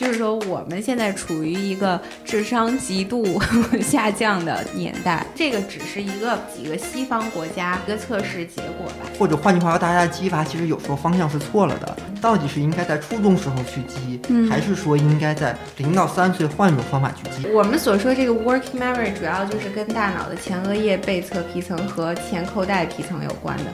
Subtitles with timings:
[0.00, 3.38] 就是说我们现在处于一个智商极度
[3.82, 9.06] 下降的年代，这个只是一个几个西方国家一个测试结果吧。
[9.18, 14.18] 或者换句话说，大家的激发其实有时候方向是错了的，到底是应该在初中时候去激，
[14.48, 17.46] 还是说应该在零到三岁换一种方法去激？
[17.48, 23.64] 我们所说这个 working memory 主要就是跟大脑的前额叶背侧皮层和前扣带皮层有关的。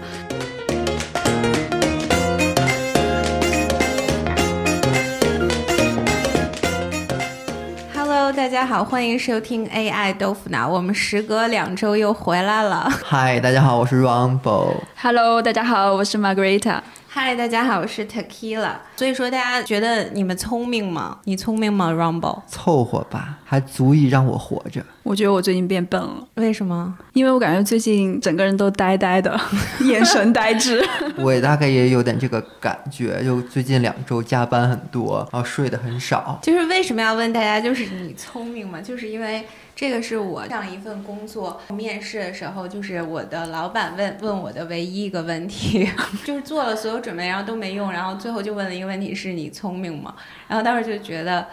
[8.46, 10.68] 大家好，欢迎收听 AI 豆腐脑。
[10.68, 12.88] 我们时隔两周又回来了。
[13.04, 14.76] 嗨，大家好，我是 Rumble。
[15.02, 16.78] Hello，大家好，我是 Margarita。
[17.18, 18.74] 嗨，大家好，我是 Tequila。
[18.94, 21.18] 所以说，大家觉得你们聪明吗？
[21.24, 22.42] 你聪明吗，Rumble？
[22.46, 24.84] 凑合吧，还足以让我活着。
[25.02, 26.94] 我觉得我最近变笨了，为什么？
[27.14, 29.34] 因为我感觉最近整个人都呆呆的，
[29.88, 30.86] 眼神呆滞。
[31.16, 36.38] 我也大概也有点这个感觉，就最近两周加班很多，然后睡得很少。
[36.42, 38.78] 就是为什么要问大家，就是你聪明吗？
[38.82, 39.42] 就是因为
[39.76, 45.88] 这个是我上一份工作面试的时候，就是我的老板问问我的唯一一个问题，
[46.24, 50.14] 就是做了所有准备，然后都没用，然后最后就问了一个问题：是你聪明吗？
[50.48, 51.46] 然后当时就觉得。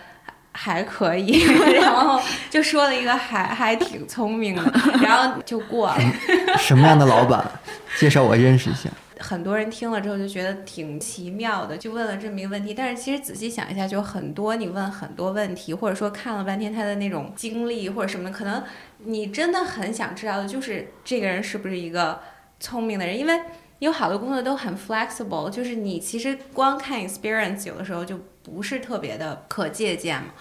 [0.56, 1.42] 还可以，
[1.82, 5.98] 然后就说了一个还还挺聪明的，然后就过了。
[6.62, 7.44] 什么样的老板？
[7.98, 8.88] 介绍我认识一下。
[9.24, 12.74] 很多人听了之后就觉得挺奇妙的，就问了这么一个问题。
[12.74, 18.62] 但是其实仔细想一下，就很多你问很多问题，或者说看了半天他的那种经历或者什么，可能
[18.98, 22.20] 你真的很想知道的就是这个人是不是一个
[22.60, 23.40] 聪明的人，因为
[23.80, 30.34] 有好多工作都很 flexible，就是你其实光看 experience 有的时候就不是特别的可借鉴嘛。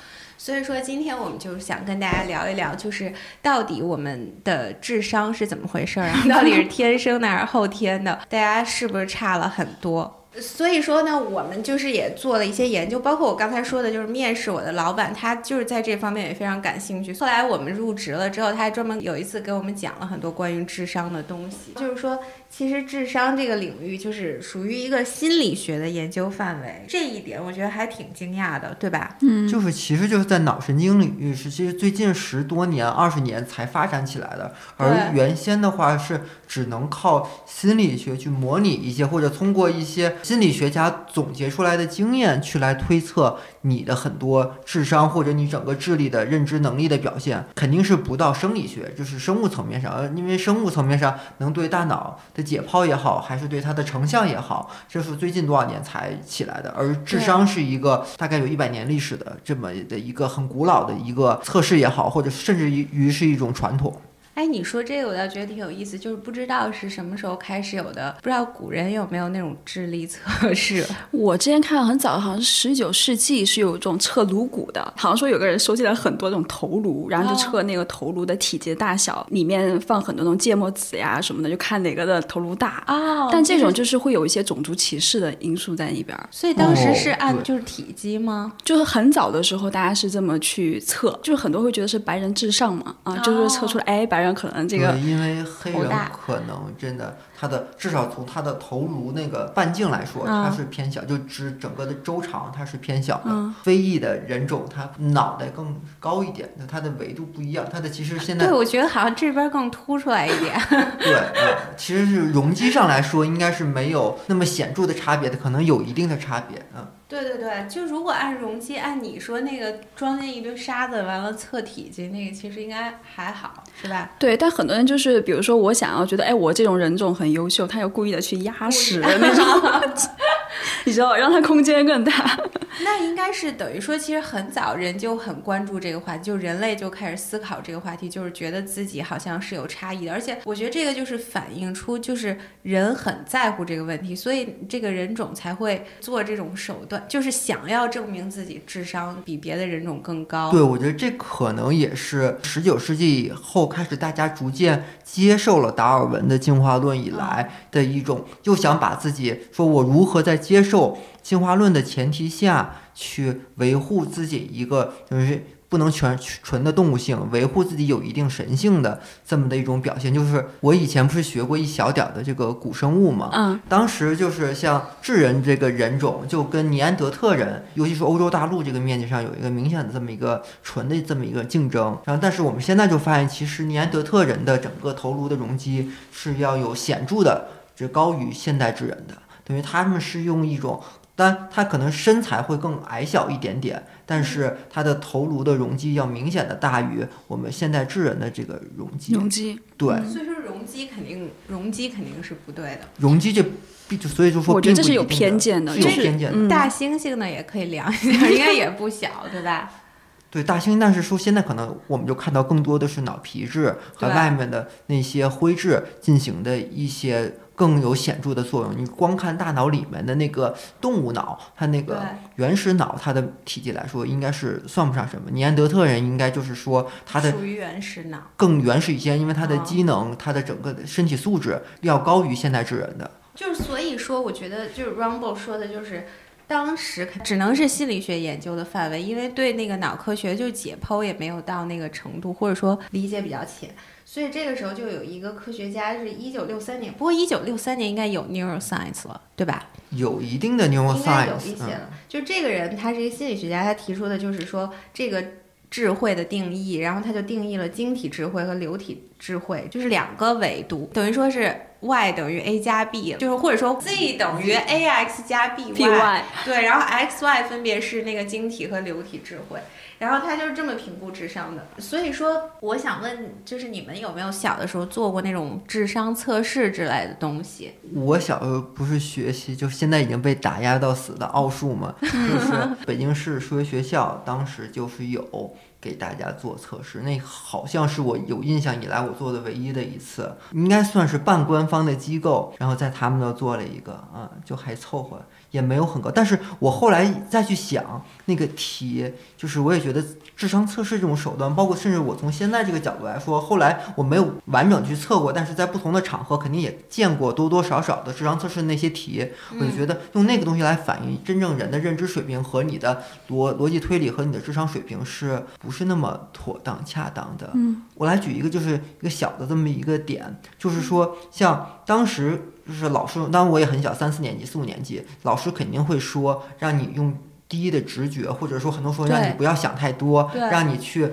[0.44, 6.18] 所以说，今天我们就想跟大家聊一聊，就是到底我们的智商是怎么回事儿啊？
[6.28, 8.12] 到底是天生的还是后天的？
[8.28, 10.26] 大家是不是差了很多？
[10.40, 17.12] 所以说呢，我们就是也做了一些研究，包括我刚才说的，就是面试我的老板，他就是在这方面也非常感兴趣。
[17.14, 22.18] 后来我们入职了之后，他还专门有一次给我们讲了很多关于智商的东西，就是说，
[22.54, 29.16] 其实智商这个领域就是属于一个心理学的研究范围，这一点我觉得还挺惊讶的，对吧？
[29.22, 63.94] 嗯，就是其实就是在脑神经领域是其实最近十多年、二十年才发展起来的，而原先的话是只能靠心理学去模拟一些，或者通过一些心理学家总结出来的经验去来推测你的很多智商或者你整个智力的认知能力的表现，肯定是不到生理学，就是生物层面上，呃因为生物层面上能对大脑的解剖也好，还是对它的成像也好，这是最近多少年才起来的，而智商是一个大概有一百年历史的这么的一个很古老的一个测试也好，或者甚至于是一种传统。
[64.34, 70.84] 哎，你说这个我倒觉得挺有意思，就是不知道是什么时候开始有的，不知道古人有没有那种智力测试。
[71.12, 82.82] 我之前看到很早，好像是十九世纪是有这种测颅骨的，好像说有个人收集了很多这种头颅，然后就测那个头颅的体积大小，里面放很多那种芥末籽呀什么的，就看哪个的头颅大。
[82.88, 86.28] 哦但这种就是会有一些种族歧视的因素在里边儿。
[86.30, 88.52] 所以当时是按就是体积吗？
[88.64, 103.22] 就是很早的时候，大家是这么去测，就是很多会觉得是白人至上嘛，啊，就是测出来，哎，白人可能这个，因为黑人可能真的他的至少从它的头颅那个半径来说，嗯它是偏小，就指整个的周长它是偏小的。
[103.26, 110.54] 嗯非裔的人种，它脑袋更高一点，那它的维度不一样，它的其实现在对，我觉得好像这边更凸出来一点。
[111.00, 116.86] 对，呃，其实是容积上来说，应该是没有那么显著的差别的，可能有一定的差别，嗯。
[117.08, 124.12] 对对对，就如果按容积，按你说那个装进一堆沙子，完了测体积，那个其实应该还好，是吧？
[124.18, 129.44] 对，但很多人就是，比如说我想要觉得，哎，我这种人种很优秀，他又故意的去压屎 的那种，
[130.84, 132.12] 你知道，让它空间更大。
[132.84, 150.50] 那应该是等于说，其实很早人就很关注这个话题，就人类就开始思考这个话题，就是觉得自己好像是有差异的，而且我觉得这个就是反映出就是人很在乎这个问题，所以这个人种才会做这种手段，就是想要证明自己智商比别的人种更高。
[150.50, 165.46] 对，我觉得这可能也是十九世纪以后开始大家逐渐接受了达尔文的进化论以来的一种，又想把自己说我如何在接受进化论的前提下去维护自己一个就是。
[165.72, 181.96] 不能全纯的动物性，维护自己有一定神性的这么的一种表现，就是我以前不是学过一小点儿的这个古生物嘛，嗯，当时就是像智人这个人种，就跟尼安德特人，尤其是欧洲大陆这个面积上有一个明显的这么一个纯的这么一个竞争。
[182.04, 189.14] 然后，但是我们现在就发现，其实尼安德特人的整个头颅的容积是要有显著的，这高于现代智人的。
[189.44, 190.82] 等于他们是用一种
[191.14, 199.12] 但他可能身材会更矮小一点点，但是他的头颅的容积要明显的大于我们现代智人的这个容积。
[199.12, 202.80] 容积，对，所以说容积肯定容积肯定是不对的。
[202.98, 203.44] 容积这
[203.90, 206.38] 就所以就说我觉得这是有偏见的是有就是偏见的。
[206.38, 209.70] 嗯大猩猩呢也可以量一下，应该也不小，对吧？
[210.30, 218.76] 对大猩，但是说现在可能我们就看到更多的是脑皮质和外面的那些灰质进行的一些更有显著的作用。
[218.76, 222.02] 你光看大脑里面的那个动物脑，它那个
[222.36, 225.30] 原始脑，它的体积来说应该是算不上什么。
[225.30, 228.18] 尼安德特人应该就是说它的属于原始脑。
[228.36, 233.10] 更原始一些，因为它的嗯机能、它的整个的身体素质要高于现代智人的。
[233.34, 236.06] 就是所以说，我觉得就是 Rumble 说的，就是
[236.46, 243.74] 当时只能是心理学研究的范围，因为对那个脑科学就解剖也没有到那个程度，或者说理解比较浅。
[244.12, 249.70] 所以这个时候就有一个科学家是一九六三年，不过一九六三年应该有 neuroscience 了，对吧？
[249.88, 251.90] 有一定的应该有 neuroscience，有一些嗯，了。
[252.10, 255.24] 就这个人，他是一个心理学家，他提出的就是说这个
[255.70, 269.58] 智慧的定义，然后他就定义了晶体智慧和流体智慧，就是两个维度，等于说是 y 等于 a 加 b，就是或者说 z 等于 ax 加 b y，对，然后 x y 分别是那个晶体和流体智慧，
[269.98, 271.66] 然后他就是这么评估智商的。
[271.78, 277.72] 所以说，我想问，就是你们有没有小的时候做过那种智商测试之类的东西？
[277.94, 282.52] 我小时候不是学习，就现在已经被打压到死的奥数嘛，就是
[282.86, 285.52] 北京市数学学校当时就是有
[285.82, 295.20] 给大家做测试，那好像是我有印象以来我做的唯一的一次，应该算是半官方的机构，然后在他们那做了一个，啊，就还凑合，
[295.52, 296.10] 也没有很高。
[296.10, 300.04] 但是我后来再去想那个题，就是我也觉得
[300.36, 309.24] 智商测试这种手段，包括甚至我从现在这个角度来说，后来我没有完整去测过，但是在不同的场合肯定也见过多多少少的智商测试那些题，
[309.60, 317.50] 我就觉得用那个东西来反映真正人的认知水平和你的逻逻辑推理和你的智商水平是不是那么妥当恰当的？
[317.54, 327.16] 嗯，我来举一个就是一个小的这么一个点，就是说像当时就是老师，当然我也很小，三四年级、四五年级，老师肯定会说让你用
[327.48, 331.10] 第一的直觉，或者说很多时候让你不要想太多，让你去。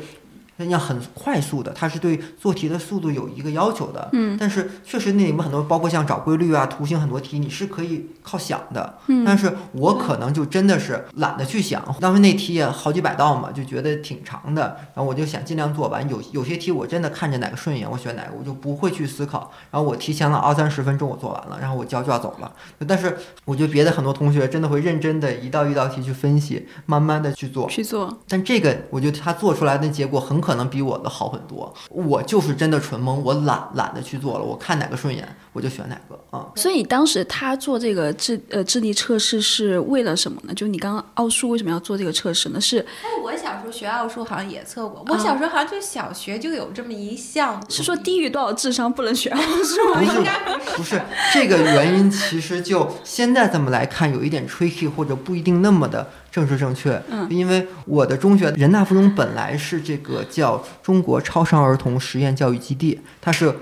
[0.68, 4.10] 要很快速的，它是对做题的速度有一个要求的。
[4.14, 8.98] 嗯，但是确实那里面很多，包括像找规律啊、图形很多题，你是可以靠想的。
[9.08, 16.10] 嗯但是我可能就真的是懒得去想，当时那题也好几百道嘛，就觉得挺长的，然后我就想尽量做完。
[16.10, 19.52] 有有些题我真的看着哪个顺眼，我选哪个，我就不会去思考。
[19.70, 22.52] 然后我提前了二三十分钟我做完了，然后我交就要走了。
[22.88, 23.16] 但是
[23.46, 27.70] 我觉得别的很多同学真的会认真的一道一道题去分析，慢慢的去做。
[27.70, 28.18] 去做。
[28.28, 31.74] 但这个我觉得他做出来的结果很可能比我的好很多。
[31.90, 36.48] 我就是真的纯懵，我懒懒得去做了，我看哪个顺眼我就选哪个啊。
[36.56, 40.54] 所以当时他做这个智呃智力测试是为了什么呢？
[40.54, 42.60] 就你刚刚奥数为什么要做这个测试呢？
[42.60, 49.94] 是哎，我小时候学奥数好像也测过，我小时候好像就小学就有这么一项，是说低于多少智商不能学奥 数？
[49.94, 50.78] 吗应该不是。
[50.78, 51.02] 不是
[51.34, 57.02] 这个原因，其实就现在这么来看，有一点 tricky 或者不一定那么的政治正确。
[57.10, 63.54] 嗯，因为我的中学人大附中本来是这个叫中国超商儿童实验教育基地，它是。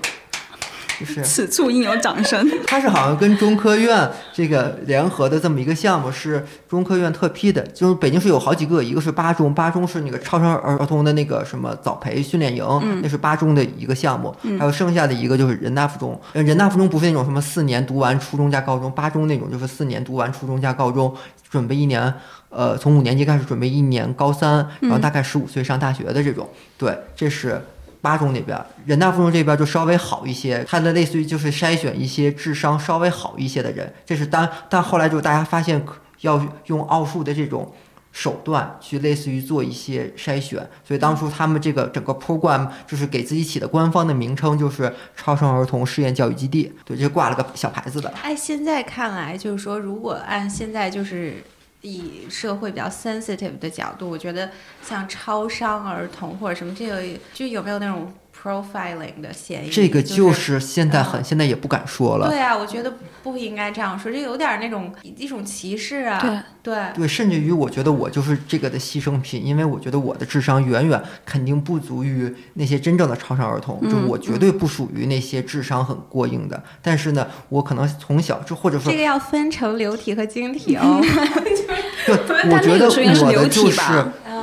[0.98, 2.44] 就是此处应有掌声。
[2.66, 7.62] 它是好像跟中科院这个联合的这么一个项目，是中科院特批的。
[7.68, 14.34] 就是北京市有好几个，一个是八中，八中是那个超生儿儿童的那个什么早培训练营，嗯那是八中的一个项目。
[14.58, 21.14] 还有剩下的一个就是人大附中，呃人大附中不是那种什么四年读完初中加高中，八中那种就是四年读完初中加高中，
[21.48, 22.12] 准备一年。
[22.50, 27.60] 呃，从五年级开始准备一年高三，然后大概十五岁上大学的这种，对，这是
[28.00, 37.72] 八中那边，人大附中这边就稍微好一些，它的类似于就是筛选一些智商稍微好一些的人，这是当但后来就大家发现可要用奥数的这种
[38.10, 48.12] 手段去类似于做一些筛选，所以当初他们这个整个 program 就是给自己起的官方的名称就是超生儿童试验教育基地，对，这挂了个小牌子的。
[48.22, 51.34] 哎，现在看来就是说，如果按现在就是
[51.82, 54.50] 以社会比较 sensitive 的角度，我觉得
[54.82, 59.70] 像超商儿童或者什么这个，就有没有那种 profiling 的嫌疑？
[59.70, 62.28] 这个就就是现在很嗯现在也不敢说了。
[62.28, 66.20] 对啊，我觉得不应该这样说，这有点那种一种歧视啊。
[66.20, 76.62] 对对对，甚至于我觉得我就是这个的牺牲品，因为我觉得我的智商远远肯定不足于那些真正的超常儿童，就嗯我绝对不属于那些智商很过硬的。
[76.82, 81.00] 但是呢，我可能从小就或者说这，个要分成流体和晶体哦。
[82.06, 83.80] 对，我觉得我的就是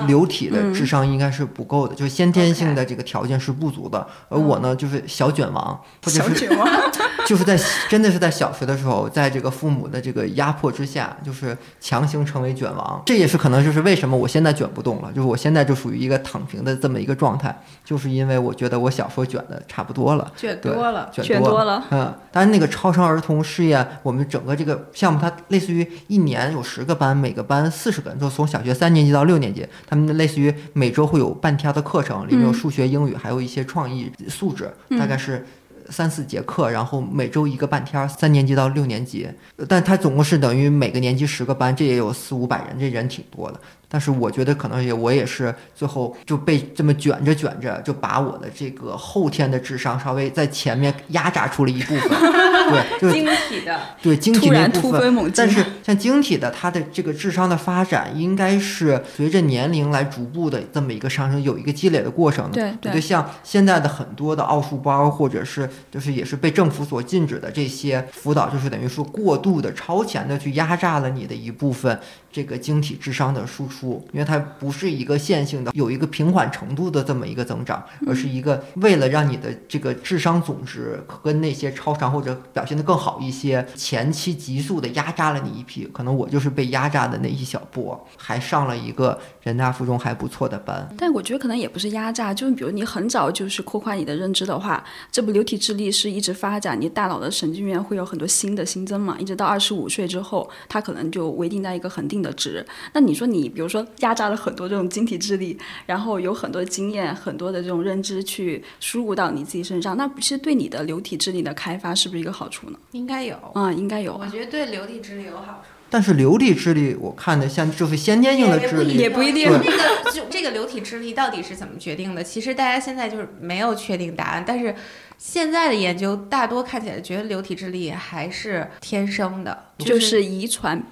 [0.08, 4.06] 流体的智商应该是不够的，就是先天性的这个条件是不足的。
[4.30, 6.50] 而我呢，就是小卷王，或者是
[7.26, 7.60] 就是在
[7.90, 13.02] 真的是在小学的时候，在这个父母的这个压迫之下，就是强行成为卷王。
[13.06, 21.84] 这也是可能就是为什么我现在卷不动了，就是我现在就属于一个躺平的这么一个状态，就是因为我觉得我小时候卷的差不多了，卷多了，卷多了。
[21.92, 35.46] 嗯，但是那个超生儿童试验，我们整个这个项目，它类似于一年有十个班，每个班四十个人，就从小学三年级到六年级，他们类似于每周会有半天的课程，里面有数学、英语，还有一些创意素质，大概是。
[35.88, 39.30] 三四节课，然后每周一个半天儿，三年级到六年级，
[39.70, 43.60] 但它总共是等于每个年级十个班，这也有四五百人，这人挺多的。
[43.88, 52.10] 但是我觉得可能也我也是最后就被这么卷着卷着，就把我的这个后天的智商稍微在前面压榨出了一部分。
[52.66, 55.32] 对，就是晶体的，对晶体那部分。
[55.36, 62.54] 但是像晶体的，它的这个智商的发展，应该是随着年龄来逐步的这么一个上升，有一个积累的过程的。
[62.54, 72.00] 对对对像现在的很多的奥数班，或者是就是也是被政府所禁止的这些辅导，就是等于说过度的、超前的去压榨了你的一部分
[72.32, 73.75] 这个晶体智商的输出，
[74.12, 90.88] 因为它不是一个线性的，有一个平缓程度的这么一个增长，而是一个为了让你的这个智商总值跟那些超常或者表现得更好一些，前期急速的压榨了你一批，可能我就是被压榨的那一小波，还上了一个人大附中还不错的班。
[90.98, 102.66] 但我觉得可能也不是压榨，就是比如你很早就是扩宽你的认知的话，这部流体智力是一直发展，你大脑的神经元会有很多新的新增嘛，一直到二十五岁之后，它可能就维定在一个恒定的值。
[102.94, 112.78] 那你说你比如说压榨了很多这种晶体智力，然后有很多经验、很多的这种认知去输入到你自己身上，那其实对你的流体智力的开发是不是一个好处呢？
[112.92, 113.36] 应该有。
[113.54, 114.28] 啊、应该有我。
[114.28, 115.70] 觉得对流体智力有好处。
[115.88, 122.24] 但是流体智力，我看的像就是先天性的智力，也不一定那个就这个流体智力到底是怎么决定的？
[122.24, 124.76] 其实大家现在就是没有确定答案，但是
[125.18, 130.84] 现在的研究大多看起来觉得流体智力还是天生的，就是遗传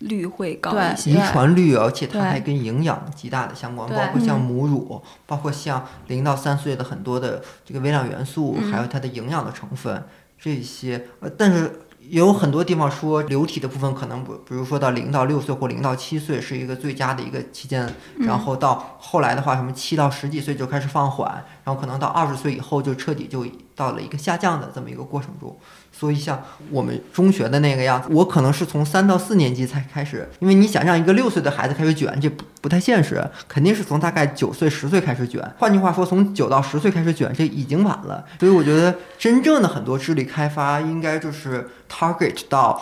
[0.00, 1.10] 率会高对一些。
[1.12, 10.04] 遗传率，而且它还跟营养极大的相关，包括像母乳，包括像零到三岁的很多的这个微量元素，还有它的营养的成分
[10.38, 11.06] 这些。
[11.20, 17.88] 呃，但是也有很多地方说流体的部分可能不，比如说到零到六岁或零到七岁是一个最佳的一个期间，
[18.20, 23.46] 然后到后来的话，什么七到十几岁就开始放缓，然后可能到二十岁以后就彻底就
[23.80, 25.56] 到了一个下降的这么一个过程中。
[25.90, 35.42] 所以像我们中学的那个样子，我可能是从三到四年级才开始，因为你想让一个六岁的孩子开始卷，这不不太现实，肯定是从大概九岁、十岁开始卷。
[35.58, 38.24] 换句话说，从九到十岁开始卷，这已经晚了。
[38.38, 42.80] 所以我觉得真正的很多智力开发，应该就是 target 到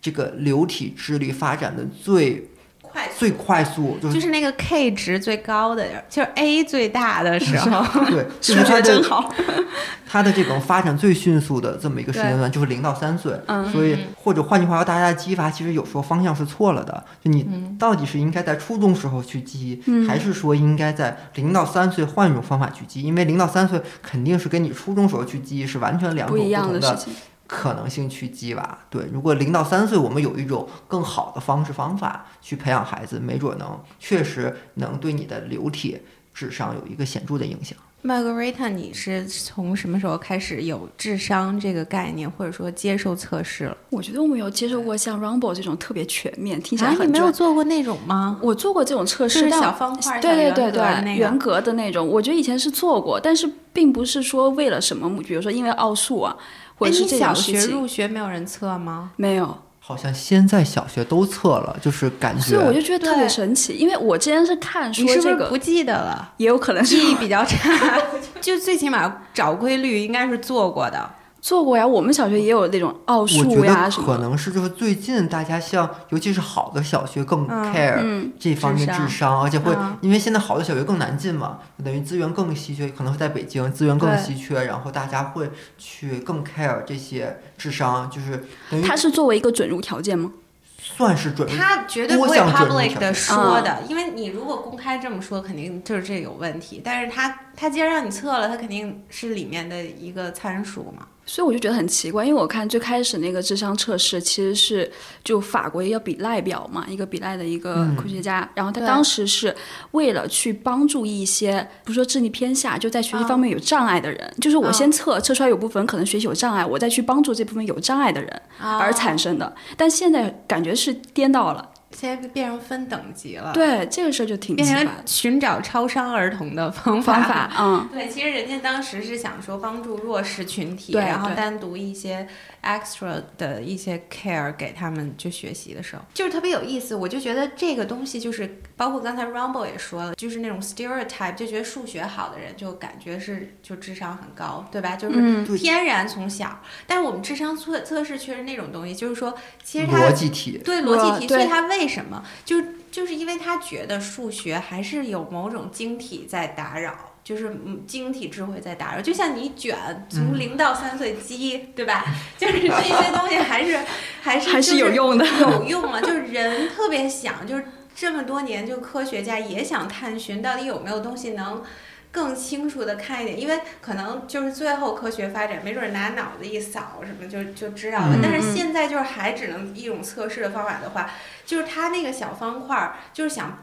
[0.00, 2.48] 这个流体智力发展的最
[2.96, 7.84] 快最快速，就是就是那个 K 值最高的，就是 A 最大的时候。
[8.08, 9.30] 对， 就数是它的学真好，
[10.08, 13.38] 它的这种发展最迅速的这么一个时间段，就是零到三岁。
[13.46, 17.04] 嗯所以或者换句话说，大家的激发其实有时候方向是错了的。
[17.22, 17.46] 就你
[17.78, 23.02] 到底是应该在初中时候去激，嗯还是说应该在零到三岁换一种方法去激？
[23.02, 27.12] 因为零到三岁肯定是跟你初中时候去激是完全两种不同的事情。
[27.46, 28.78] 可能性去激娃。
[28.90, 36.00] 对，如果零到三岁我们有一种更好的方式方法去培养孩子，没准能确实能对你的流体
[36.34, 37.78] 智商有一个显著的影响。
[38.04, 43.76] Margarita，你是从什么时候开始有智商这个概念，或者说接受测试了？
[43.90, 47.32] 我觉得我没有接受过像 Rumble 这种特别全面，听起来啊，你没有。
[47.32, 48.38] 做过那种吗？
[48.42, 51.46] 我做过这种测试，就是小方块、对对对对，那圆个。
[51.46, 56.36] 格的那种，我觉得以前是做过，但是并不是说为了什么目，比如说因为奥数啊，
[56.76, 57.60] 或哎，者是小种事情。
[57.60, 59.10] 学入学没有人测吗？
[59.16, 66.32] 没有，好像现在小学都测了，就是感觉所以我就觉得特别神奇，因为我之前是看说你是不这个，是不记得了？
[66.38, 67.96] 也有可能是记忆比较差，
[68.42, 71.08] 就最起码找规律应该是做过的。
[71.46, 71.86] 做过呀。
[71.86, 74.06] 我们小学也有那种奥我觉数呀得什么。
[74.06, 85.48] 可能是就是最近大家像，尤其是好的小学更嗯 care 嗯，这方面智商智商，而且会嗯因为现在好的小学更难进嘛，等于资源更稀缺，可能会在北京资源更稀缺，然后大家会
[85.78, 90.32] 去更 care 这些智商，就是等于它是作为一个准入条件吗？
[90.78, 91.48] 算是准。
[91.48, 96.82] 他绝对不会 public 的说的，因为你如果公开这么说，肯定就是这有问题。
[96.84, 101.06] 但是他他既然让你测了，他肯定是里面的一个参数嘛。
[101.28, 104.90] 所以我就觉得很奇怪，因为我看最开始那个智商测试其实是
[105.24, 109.54] 就法国一个比赖表嘛，一个比赖的一个嗯科学家，然后他当时是
[109.90, 119.52] 为了去帮助一些不是说智力偏下，就在学习方面有障碍的人，就是我先测测出来有部分可能学习有障碍，我再去帮助这部分有障碍的人而产生的。
[119.76, 121.70] 但现在感觉是颠倒了。
[121.96, 132.26] 现在变成分等级了，，对这个事儿就挺变成寻找超商儿童的方方法，嗯， 对，其实人家当时是想说帮助弱势群体，对然后单独一些
[132.62, 136.94] extra 的一些 care 给他们去学习的时候，就是特别有意思。
[136.94, 144.96] 我就觉得这个东西就是，包括刚才 Rumble 也说了，就是那种 stereotype，就觉得数学好的人就感觉是就智商很高，对吧？
[144.96, 162.04] 就是天然从小，但是我们智商测测试却是那种东西，就是说其实它逻辑题，对逻辑题，所以他为什么就就是因为他觉得数学还是有某种晶体在打扰，就是嗯晶体智慧在打扰，就像你卷从嗯零到三岁鸡，对吧？
[162.38, 163.78] 就是这些东西还是
[164.22, 166.00] 还是还是有用的有用了。
[166.00, 167.64] 就是人特别想，就是
[167.96, 171.64] 这么多年，就科学家也想探寻到底有没有东西能。
[172.12, 178.14] 更清楚的看一点，因为可能就是最后科学发展，没准儿拿脑子一扫什么就就知道了。
[178.14, 181.10] 嗯但是现在就是还只能一种测试的方法的话，
[181.44, 183.58] 就是它那个小方块儿，就是想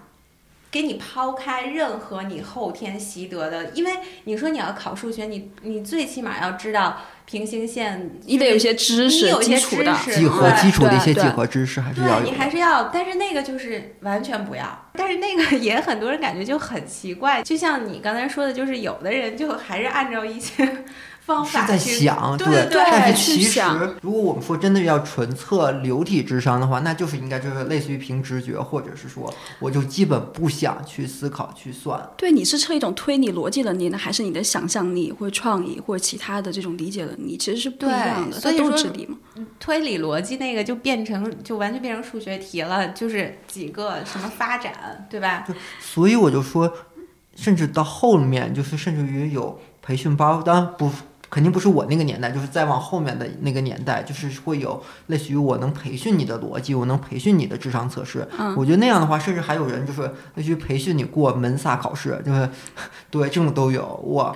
[0.70, 3.92] 给你抛开任何你后天习得的，因为
[4.26, 12.50] 你说你要考数学，你你最起码要知道平行线，你得有一些知识你有一些基础的，知识几何对基础的一些对几何知识还是要有对你还。
[12.54, 14.90] 是要，但是那个就是完全不要。
[14.94, 20.64] 但是那个也很多人感觉就很奇怪，就像你刚才说的，就是有的人就还是按照一些
[21.26, 23.62] 方是在想，对对但是其实，
[24.02, 32.10] 如果我们说真的要纯测流体智商的话，那就是应该就是类似于凭直觉，或者是说，我就基本不想去思考去算。
[32.18, 39.18] 对，你是测一种推理逻辑能力呢，还是你的想象力或者创意或者其他的这种理解能力，其实是不一样的，所以说是智力嘛。
[39.60, 45.46] 推理逻辑那个就变成就完全变成数学题了，就是几个什么发展，对吧？
[45.80, 46.72] 所以我就说，
[47.36, 50.92] 甚至到后面，就是甚至于有培训班，当然不
[51.34, 58.28] 肯定不是我那个年代，就是再往后面的那个年代，就是会有类似于我能培训你的逻辑，我能培训你的智商测试。
[58.38, 60.04] 嗯我觉得那样的话，甚至还有人就是
[60.36, 62.48] 类似于培训你过门萨考试，就是
[63.10, 64.32] 对这种都有哇。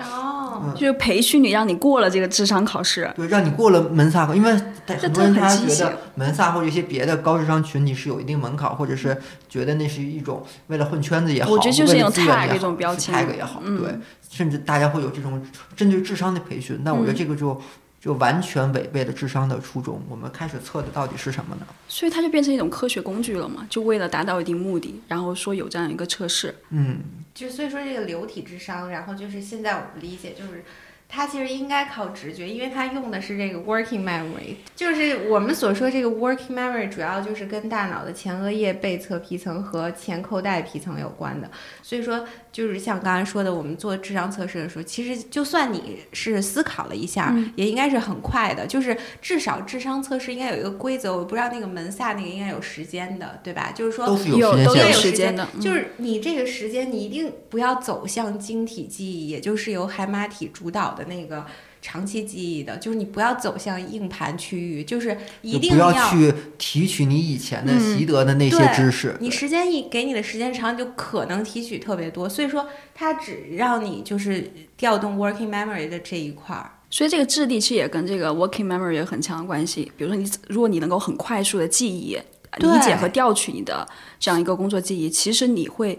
[0.58, 3.10] 哦，就是培训你，让你过了这个智商考试。
[3.16, 4.52] 对，让你过了门萨考，因为
[4.86, 9.16] 很多人他觉得门萨或者一些别的高智商群体是有一定门槛，或者是
[9.48, 13.98] 觉得那是一种为了混圈子也好，我觉得就是一种为了资源 tag 也好是标签 tag 也好，嗯对，
[14.30, 15.42] 甚至大家会有这种
[15.76, 17.60] 针对智商的培训，但我觉得嗯这个就。
[18.00, 20.00] 就完全违背了智商的初衷。
[20.08, 21.66] 我们开始测的到底是什么呢？
[21.88, 26.54] 所以它就变成一种科学工具了嘛，就为了达到一定目的，然后说有这样一个测试。
[26.70, 27.00] 嗯，
[27.34, 30.64] 就所以说这个流体智商，然后就是现在我们理解就是。
[31.10, 41.50] 它其实应该靠直觉，因为它用的是这个 working memory，就是我们所说这个 working memory 主要就是跟大脑的前额叶背侧皮层和前扣带皮层有关的。
[41.82, 42.26] 所以说，
[42.58, 48.66] 就是像刚才说的，我们做智商测试的时候，其实就算你是思考了一下，嗯也应该是很快的。
[48.66, 53.70] 就是至少智商测试应该有一个规则，我不知道那个门萨那个应该有时间的，对吧？
[53.72, 54.92] 就是说都是有都有时间线的。
[54.92, 61.46] 时间的，嗯就是你这个时间，你一定不要走向晶体记忆，也就是由海马体主导的那个
[61.90, 69.16] 长期记忆的，就是你不要走向硬盘区域，就是一定要去提取你以前的习得的那些知识。
[69.20, 76.72] 你时间一给你的时间长，就可能提取特别多，所以说它只让你就是调动 working memory 的这一块儿。
[76.90, 79.90] 所以这个质地其实也跟这个 working memory 有很强的关系。
[79.96, 82.18] 比如说你，如果你能够很快速的记忆、
[82.58, 83.88] 理解和调取你的
[84.20, 85.98] 这样一个工作记忆，其实你会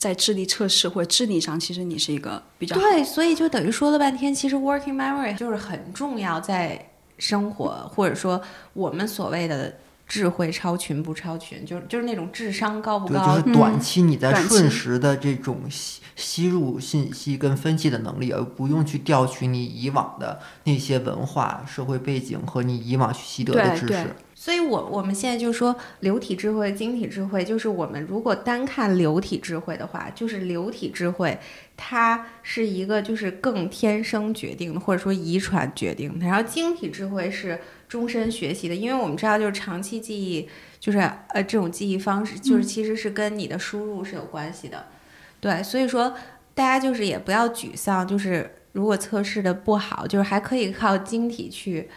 [0.00, 8.40] 在智力测试或者智力上，其实你是一个比较对，所以就等于说了半天，其实 working memory 就是很重要，在生活或者说
[8.72, 9.76] 我们所谓的
[10.08, 24.16] 智慧超群不超群，就是就是那种智商高不，高，就是短期你在瞬时的这种吸吸入信息跟分析的能力，而不用去调取你以往的那些文化、社会背景和你以往去习得的知识。
[24.40, 31.38] 所以我我们现在就说流体智慧、晶体智慧，就是我们如果单看流体智慧的话，就是流体智慧，
[31.76, 36.24] 它是一个就是更天生决定的，或者说遗传决定的。
[36.24, 40.48] 然后晶体智慧是终身学习的，因为我们知道就是长期记忆，
[40.78, 44.86] 就是呃这种记忆方式，就是其实是跟你的输入是有关系的。
[45.38, 46.14] 对，所以说
[46.54, 51.90] 大家就是也不要沮丧，就是如果测试的不好，就是还可以靠晶体去。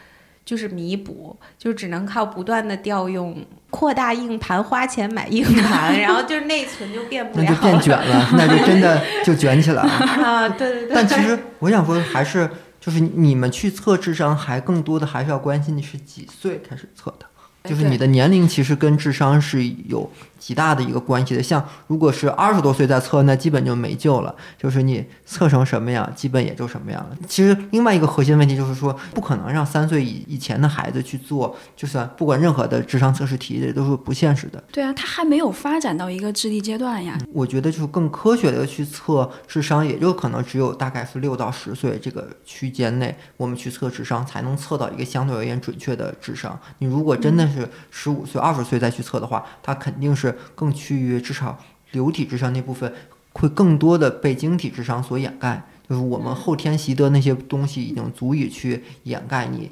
[0.46, 9.90] 就是弥补，就只能靠不断的调用、扩大硬盘、花钱买硬盘， 然后就是内存就变不了那就变卷了，那就真的 就卷起来了。
[9.90, 10.50] 啊！
[10.50, 10.92] 对对对。
[10.94, 17.26] 但其实我想说，还是就是你们去测智商，还更多的还是要关心你是几岁开始测的。
[17.64, 20.12] 就是你的年龄其实跟智商是有
[20.44, 21.42] 极大的一个关系的。
[21.42, 27.18] 像如果是二十多岁再测，那基本就没救了，就是你测成什么样，基本也就什么样了。
[27.26, 34.62] 其实另外一个核心问题就是说，不可能让三岁以以前的孩子去做，就算不管任何的智商测试题，这都是不现实的。
[34.70, 37.18] 对啊，他还没有发展到一个智力阶段呀。
[37.32, 46.60] 我觉得就是更科学的去测智商，也就可能只有大概是六到十岁这个区间内，我们去测智商才能测到一个相对而言准确的智商。
[46.80, 51.58] 你如果真的是十五岁、二十岁再去测的话，他肯定是更趋于至少
[51.91, 52.93] 流体智商那部分
[53.34, 55.63] 会更多的被晶体智商所掩盖。
[55.89, 59.69] 就是我们后天习得那些东西已经足以去掩盖你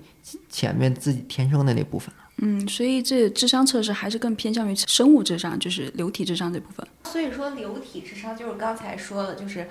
[0.49, 2.15] 前面自己天生的那部分了。
[2.43, 6.85] 嗯，所以这智商测试还是更偏向于生物智商，就是流体智商这部分。
[7.05, 9.67] 所以说流体智商就是刚才说的，就是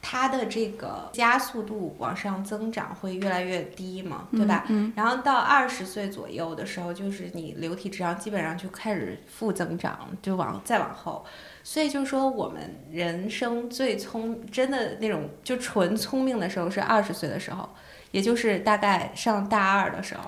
[0.00, 4.64] 它的这个加速度往上增长会越来越低嘛，对吧？
[4.68, 11.24] 嗯，然后到二十岁左右的时候，就是你流体质量基本上就开始负增长，就往再往后。
[11.64, 17.68] 所以就是说，我们人生最聪真的那种就纯聪明的时候是二十岁的时候，
[18.10, 20.22] 也就是大概上大二的时候。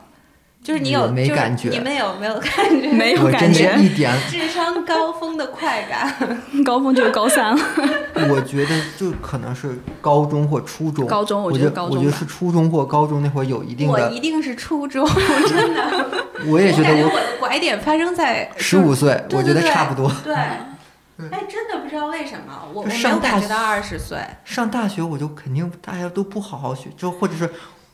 [0.62, 2.92] 就是你有，没感觉你们有没有感觉？
[2.92, 6.14] 没有感觉一点，智商高峰的快感。
[6.64, 7.64] 高峰就是高三了。
[8.29, 11.07] 我觉得就可能是高中或初中。
[11.07, 14.12] 高中我我觉得高中我觉得是初中或高中那会儿有一定的我的。
[14.12, 15.09] 一定是初中，
[15.49, 16.07] 真的。
[16.46, 20.11] 我也觉得我拐点发生在十五岁，我觉得差不多。
[20.23, 24.18] 对，哎，真的不知道为什么，我我没有上大感觉到二十岁。
[24.44, 27.51] 上大学我就肯定大家都不好好学，就或者是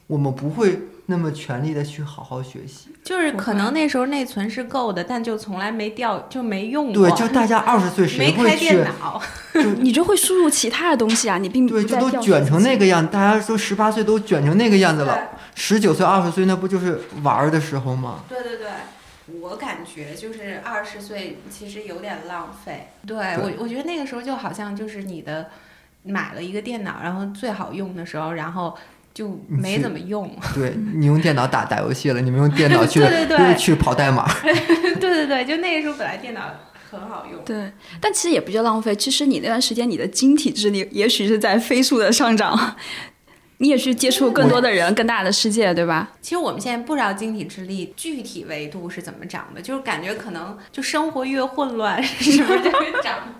[0.08, 2.88] 我们不会那么全力的去好好学习。
[3.04, 7.08] 就是可能那时候内存是够的，但就从来没掉，就没用过。
[7.08, 8.84] 对，就大家二十岁谁没会去开电？
[9.00, 9.22] 脑。
[9.80, 15.18] 你就会输入其他的东西啊，你并不对，就都卷成那个样，大家说十八岁都卷成那个样子了，
[15.54, 18.24] 十九岁、二十岁那不就是玩儿的时候吗？
[18.28, 18.66] 对对对，
[19.40, 22.88] 我感觉就是二十岁其实有点浪费。
[23.06, 25.46] 对我，我觉得那个时候就好像就是你的
[26.02, 28.76] 买了一个电脑，然后最好用的时候，然后
[29.16, 30.30] 就没怎么用。
[30.54, 34.30] 对你用电脑打打游戏了，你们用电脑去 对对对去跑代码。
[34.44, 36.42] 对对对，就那个时候本来电脑
[36.90, 37.42] 很好用。
[37.42, 38.94] 对，但其实也不叫浪费。
[38.94, 42.76] 其实你那段时间你的晶体智力也许是在飞速的上涨，
[43.56, 46.12] 你也去接触更多的人、更大的世界，对吧？
[46.20, 53.34] 其实我们现在不知道晶体智力具体维度是怎么长的，就是感觉可能就生活越混乱，是不是就越长？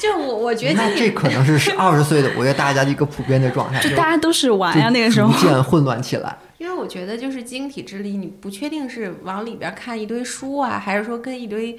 [0.00, 5.46] 就我我觉得那这可能是 二十岁的，我觉得大家的一个普遍的状态，就大家都是玩呀、就那个时候逐。
[5.46, 6.36] 渐混乱起来。
[6.56, 11.78] 因为我觉得就是晶体智力，你不确定是往里边看一堆书啊，还是说跟一堆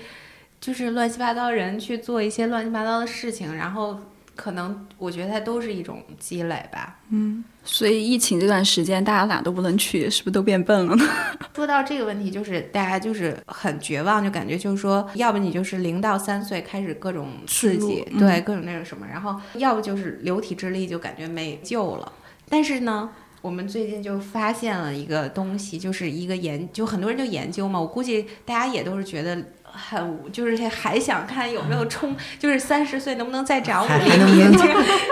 [0.60, 4.00] 就是乱七八糟人去做一些乱七八糟的事情，然后
[4.41, 6.97] 可能我觉得它都是一种积累吧。
[7.10, 11.06] 嗯所以疫情这段时间，大家哪都不能去，是不是都变笨了呢？
[11.56, 22.12] 说到这个问题，就是大家就是很绝望，就感觉就是说，要不你就是零到三岁开始各种刺激对各种那种什么，然后要不就是流体智力就感觉没救了。
[22.49, 23.12] 但是呢，
[23.43, 29.38] 我们最近就发现了一个东西，就是一个研，就很多人就研究嘛，我估计大家也都是觉得。
[29.72, 34.52] 很就是还想看有没有冲，就是三十岁能不能再长五厘米，还还能不能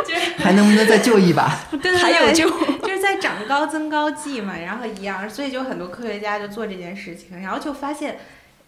[0.06, 1.50] 就是还能不能再救一把？
[1.72, 2.50] 对对对，还有救，
[2.82, 8.20] 就是在长高增高剂嘛，然后一样，所以就很多科学家就做这件事情，然后就发现，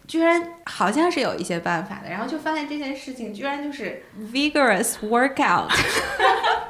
[0.06, 5.68] 居然好像是有一些办法的，然后就发现这件事情居然就是 vigorous workout，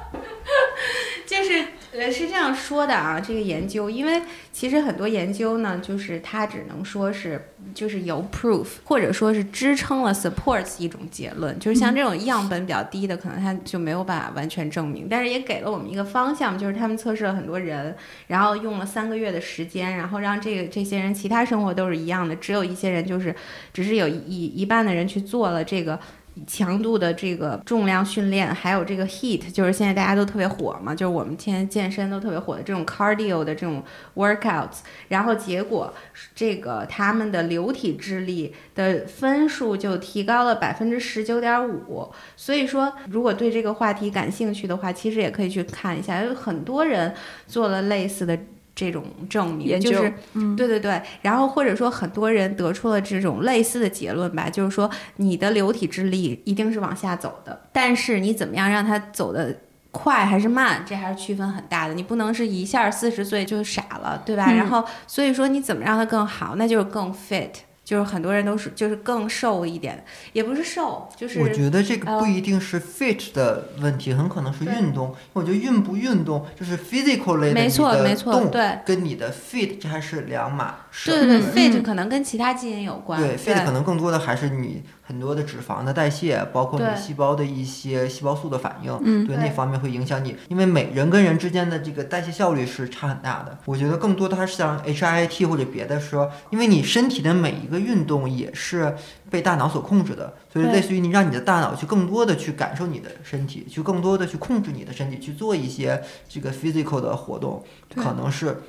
[1.26, 17.94] 就是呃是这样说的啊，这个研究，因为其实很多研究呢，就是它只能说是就是有 proof，或者说是支撑了 supports 一种结论，就是像这种样本比较低的，可能它就没有办法完全证明，但是也给了我们一个方向，就是他们测试了很多人，
[18.28, 23.34] 然后用了三个月的时间，然后让这个这些人其他生活都是一样的，只有一些人就是
[23.74, 26.00] 只是有一一一半的人去做了这个。
[26.46, 33.82] 强度的这个重量训练，还有这个 heat，就是现在大家都特别火嘛，就是我们现在健身都特别火的这种 cardio 的这种
[34.14, 35.92] workouts，然后结果
[36.34, 42.10] 这个他们的流体智力的分数就提高了百分之十九点五。
[42.36, 47.14] 所以说，如果对这个话题感兴趣的话，其实也可以去看一下，有很多人
[47.46, 48.38] 做了类似的。
[48.74, 59.54] 这种证明就是，嗯对对对，然后或者说很多人得出了这种类似的结论吧，就是说你的流体智力一定是往下走的，但是你怎么样让它走的
[59.90, 61.92] 快还是慢，这还是区分很大的。
[61.92, 64.46] 你不能是一下四十岁就傻了，对吧？
[64.48, 67.50] 嗯然后所以说你怎么让它更好，那就是更 fit。
[67.84, 75.14] 就是很多人都是就是更瘦一点，也不是瘦，就是我觉得这个呃不一定是 fit 的问题，很可能是运动。
[75.32, 81.10] 我觉得运不运动就是 physical 类的，没错你的没错，动对跟你的 fit 这还是两码事。
[81.10, 90.34] 对对对嗯，fit 嗯可能跟其他基因有关，对，fit 可能更多的还是你很多的脂肪的代谢，包括你细胞的一些细胞素的反应，嗯对对那方面会影响你。
[90.48, 93.58] 因为每人跟人之间的这个代谢效率是差很大的。
[93.66, 98.96] 我觉得更多的它是像 HIIT 或者别的说，因为你身体的每一个运动也是
[99.30, 107.62] 被大脑所控制的，所以类似于你让你的大脑去更多的去感受你的身体，去更多的去控制你的身体，去做一些这个 physical 的活动，
[107.94, 108.62] 可能是。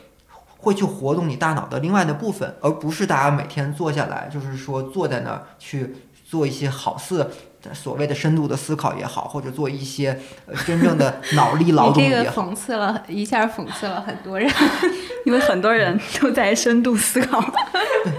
[0.65, 5.93] 会去活动你大脑的另外的部分，而不是大家每天坐下来，就是说坐在那儿去
[6.34, 7.30] 做一些好似
[7.72, 12.41] 所谓的深度的思考也好，或者做一些呃真正的脑力劳你这个动也好。
[12.41, 14.52] 讽刺了一下，讽刺了很多人。
[15.28, 17.39] 因为很多人都在深度思考。
[17.39, 18.12] 对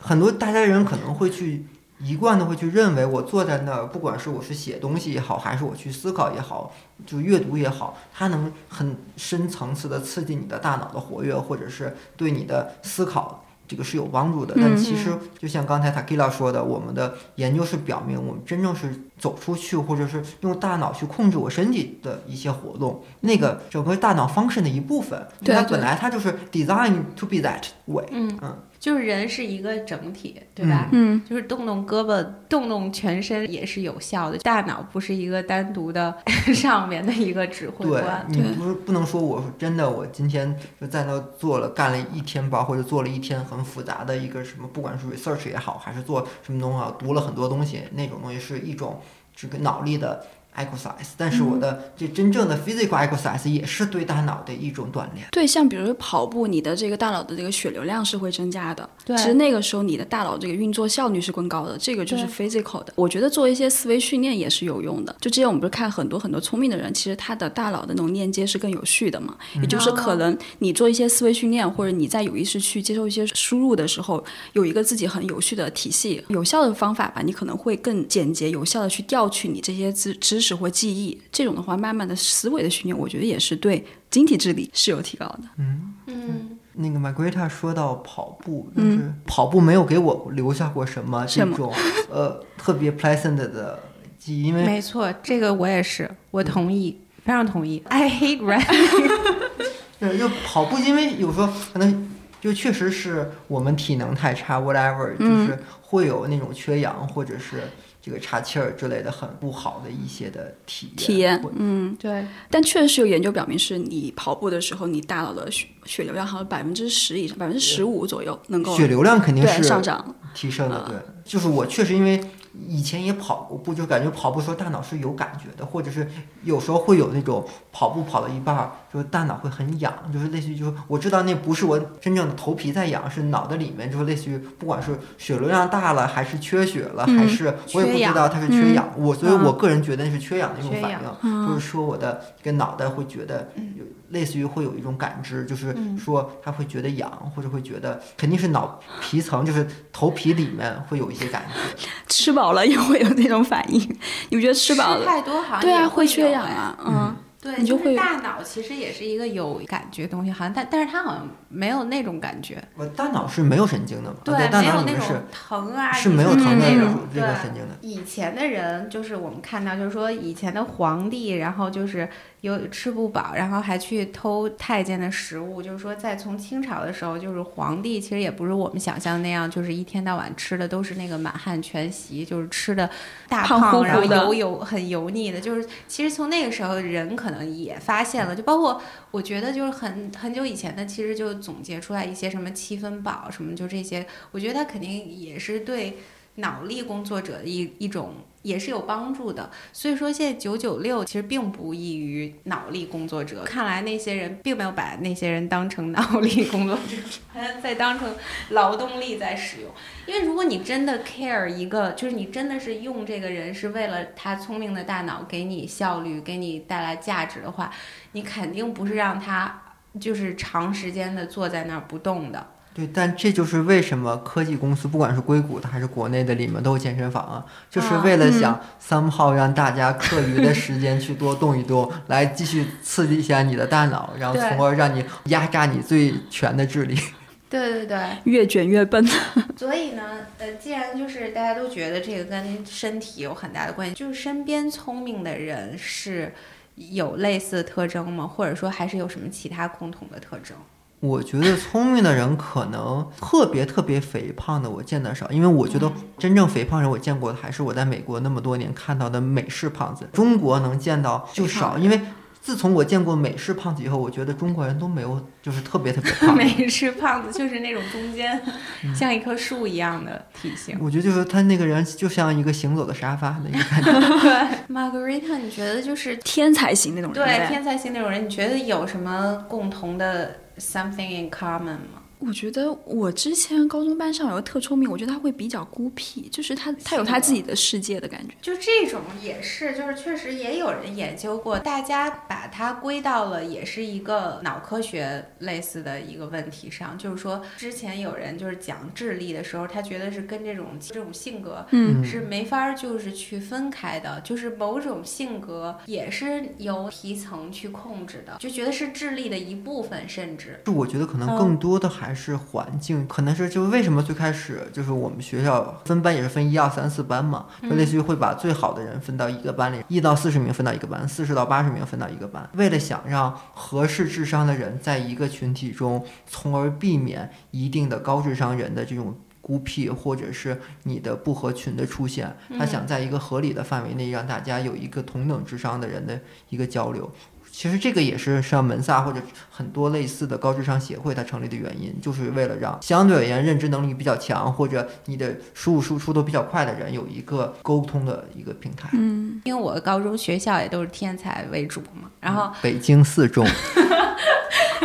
[0.00, 1.64] 很多大家人可能会去
[2.00, 6.72] 一贯的会去认为，我坐在那儿，不管是我是写东西也好，还是我去思考也好，
[7.06, 13.44] 就阅读也好，它能很深层次的刺激你的大脑的活跃，或者是对你的思考。
[13.70, 28.04] 这个是有帮助的，但嗯其实就像刚才 Takila 说的，我们的研究是表明，我们真正是走出去，或者是用大脑去控制我身体的一些活动，那个整个大脑 function 的一部分，它本来它就是 designed to be that way。
[28.10, 28.36] 嗯。
[28.42, 30.88] 嗯，就是人是一个整体，对吧？
[30.92, 34.38] 嗯，就是动动胳膊、动动全身也是有效的。
[34.38, 36.16] 大脑不是一个单独的
[36.54, 38.24] 上面的一个指挥对官。
[38.28, 48.98] 你不是不能说我是真的，我今天就在那做了干了一天班，或者做了一天很复杂的一个什么，不管是 research 也好，还是做什么东西啊，读了很多东西，那种东西是一种
[49.36, 50.24] 这个脑力的
[50.56, 51.10] exercise。
[51.16, 55.26] 但是我的这真正的 physical exercise 也是对大脑的一种锻炼。
[55.30, 58.88] 对，像比如说跑步，你的这个大脑的这个血流量是会增加的。
[59.04, 62.92] 对其实那个时候你的大脑这个运作效率是更高的，这个就是 physical 的。
[62.96, 65.14] 我觉得做一些思维训练也是有用的。
[65.20, 69.36] 就之前我们不是看很多很多聪明的人，其实他的大脑的那种链接是更有序的嘛。
[69.60, 81.20] 也就是可能你做一些思维训练，或者你在有意识去接受一些输入的时候，有一个自己很有序的体系、有效的方法吧，你可能会更简洁、有效的去调取你这些知知识或记忆。
[81.30, 85.42] 这种的话，慢慢的思维的训练，我觉得也是对晶体智力是有提高的。
[85.58, 91.72] 嗯嗯，那个 Margareta 说到跑步，就是跑步没有给我留下过什么这种
[92.10, 93.78] 呃特别 pleasant 的
[94.18, 97.82] 记忆，因为没错，这个我也是，我同意，非常同意。
[97.88, 99.10] I hate running。
[100.00, 107.64] 对，就跑步，因为有时候可能就确实是我们体能太差，whatever，就是会有那种缺氧或者是
[108.02, 110.96] 这个岔气儿之类的很不好的一些的体验。
[110.96, 120.14] 体验，嗯，对，但确实有研究表明，是你跑步的时候，你大脑的血血流量好像百分之十以上，百分之十五左右能够血流量肯定对是上涨。
[120.34, 122.22] 提升的，对，就是我确实因为
[122.68, 126.08] 以前也跑过步，就感觉跑步的时候大脑是有感觉的，或者是
[126.44, 139.44] 有时候会有那种跑步跑到一半儿，就是大脑会很痒，就是类似于就是我知道那不是我真正的头皮在痒，是脑袋里面就是类似于不管是血流量大了，还是缺血了，嗯还是我也不知道它是缺氧，我所以嗯。
[139.44, 141.48] 我个人觉得那是缺氧的一种反应，嗯。
[141.48, 145.96] 就是说我的这个脑袋会觉得嗯有类似于会有一种感知，就是嗯。
[145.96, 151.78] 说它会觉得痒，或者会觉得肯定是脑皮层，就是头皮里面会有一些感觉。
[152.08, 153.80] 吃饱了也会有那种反应，
[154.28, 155.06] 你不觉得吃饱了？
[155.06, 164.16] 太多好像对啊，会缺氧啊，嗯，对，你就会是大脑其实也是一个有感觉的东西，好像但但是它好像没有那种感觉，我大脑是没有神经的嘛？
[164.22, 167.74] 对，大没有那种脑里面是疼啊，是没有疼的那种这个对神经的。
[167.80, 172.06] 以前的人就是我们看到，就是说以前的皇帝，然后就是
[172.42, 175.62] 有吃不饱，然后还去偷太监的食物。
[175.62, 182.88] 就是说，在从清朝的时候，就是皇帝其实也不是我们想象那样，就是一天到晚吃的都是那个满汉全席，就是吃的
[183.28, 185.40] 大胖乎乎然后油油很油腻的。
[185.40, 195.98] 就是其实从那个时候，人可能也发现了，就包括我觉得就是很很久以前的，其实就总结出来一些什么七分饱什么，就这些，我觉得他肯定也是对。
[196.36, 203.44] 脑力工作者的一一种也是有帮助的，所以说现在九九六其实并不易于脑力工作者。
[203.44, 206.96] 看来那些人并没有把那些人当成脑力工作者，
[207.34, 208.14] 好像在当成
[208.50, 209.70] 劳动力在使用。
[210.06, 217.70] 因为如果你真的 care 一个，就是你真的是用这个人是为了他聪明的大脑给你效率、给你带来价值的话，
[218.12, 219.62] 你肯定不是让他
[220.00, 222.54] 就是长时间的坐在那儿不动的。
[222.72, 236.96] 对，但这就是为什么科技公司，不管是硅谷的还是国内的，里面都有健身房啊，就是为了想 somehow 让大家课余的时间去多动一动，来继续刺激一下你的大脑，然后从而让你压榨你最全的智力。
[237.50, 239.04] 对对对，越卷越笨。
[239.58, 240.02] 所以呢，
[240.38, 246.32] 呃，既然就是大家都觉得这个跟身体有很大的关系，就是身边聪明的人是
[246.76, 248.24] 有类似的特征吗？
[248.24, 250.56] 或者说还是有什么其他共同的特征？
[251.00, 262.00] 我觉得聪明的人可能特别特别肥胖的我见得少，因为我觉得真正肥胖人我见过的还是我在美国那么多年看到的美式胖子，中国能见到就少，因为。
[262.40, 266.34] 自从我见过美式胖子以后，我觉得中国人都没有就是特别特别胖。
[266.36, 268.40] 美式胖子就是那种中间
[268.94, 270.78] 像一棵树一样的体型。
[270.80, 273.92] 我觉得就是他那个人就像一个行走的沙发的一个感觉。
[274.20, 277.24] 对，Margarita，你觉得就是天才型那种人？
[277.24, 281.99] 对，天才型那种人，你觉得有什么共同的 something in common 吗？
[282.20, 288.34] 我觉得我之前高中班上有个特聪明，我觉得他会比较孤僻，就是他他有他自己的世界的感觉。
[288.42, 302.04] 就这种也是，就是确实也有人研究过，大家把它归到了也是一个脑科学类似的一个问题上，就是说之前有人就是讲智力的时候，他觉得是跟这种这种性格嗯。
[302.04, 310.60] 是没法就是去分开的，就是某种性格也是由皮层去控制的，就觉得是智力的一部分，甚至。
[310.64, 329.16] 就我觉得可能更多的还是环境，可能是就是为什么最开始就是我们学校分班也是分一二三四班嘛，就类似于会把最好的人分到一个班里，一到四十名分到一个班，四十到八十名分到一个班，为了想让合适智商的人在一个群体中，从而避免一定的高智商人的这种。
[329.42, 336.20] 孤僻或者是你的不合群的出现，他想在一个合理的范围内让大家有一个同等智商的人的
[336.50, 337.10] 一个交流。
[337.52, 348.88] 其实这个也是像门萨或者很多类似的高智商协会它成立的原因，就是为了让相对而言认知能力比较强或者你的输入输出都比较快的人有一个沟通的一个平台。
[348.92, 353.46] 嗯，因为我高中学校也都是天才为主嘛，然后北京四中，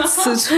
[0.08, 0.54] 此处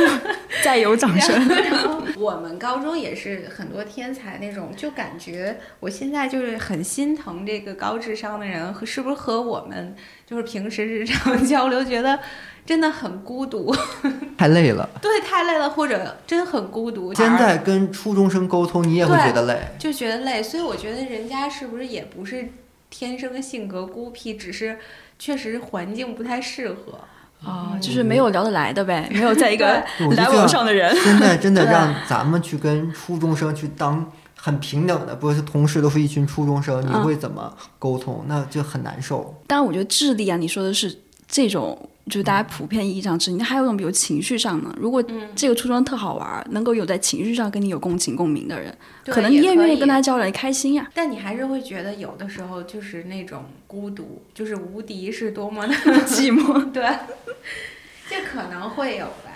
[0.63, 1.47] 再有掌声。
[1.47, 9.95] 然后 我们高中也是很多天才那种，就感觉我现在就是很心疼这个高智商的人和是不是和我们
[10.29, 12.19] 就是平时日常 交流，觉得
[12.65, 13.73] 真的很孤独，
[14.37, 14.87] 太累了。
[15.01, 17.13] 对，太累了，或者真很孤独。
[17.13, 19.57] 现在跟初中生沟通，你也会觉得累。
[19.79, 22.49] 就觉得累，所以我觉得人家是不是也不是
[22.89, 24.77] 天生性格孤僻，只是
[25.17, 26.99] 确实环境不太适合。
[27.45, 30.93] 啊，就是没有聊得来的呗，没有在一个 我就 level 上的人。
[30.97, 34.11] 现在真的让咱们去跟初中生去当
[34.47, 38.23] 很平等的，不是同时都是一群初中生，你嗯会怎么沟通？
[38.27, 39.35] 那就很难受。
[39.45, 43.35] 当然，我觉得智力啊，你说的是这种，就是大家普遍意义上智力。
[43.35, 48.73] 那还有一种，比如情绪上呢，如果嗯，这个初中生特好玩儿，能够有在情绪上跟你有共情共鸣的人，
[49.07, 50.89] 可能你也愿意跟他交流，你开心呀。
[50.93, 55.73] 但你还是会觉得有的时候就是那种孤独，就是无敌是多么的
[56.07, 56.71] 寂寞。
[56.71, 56.81] 对，
[58.09, 59.26] 这可能会有吧。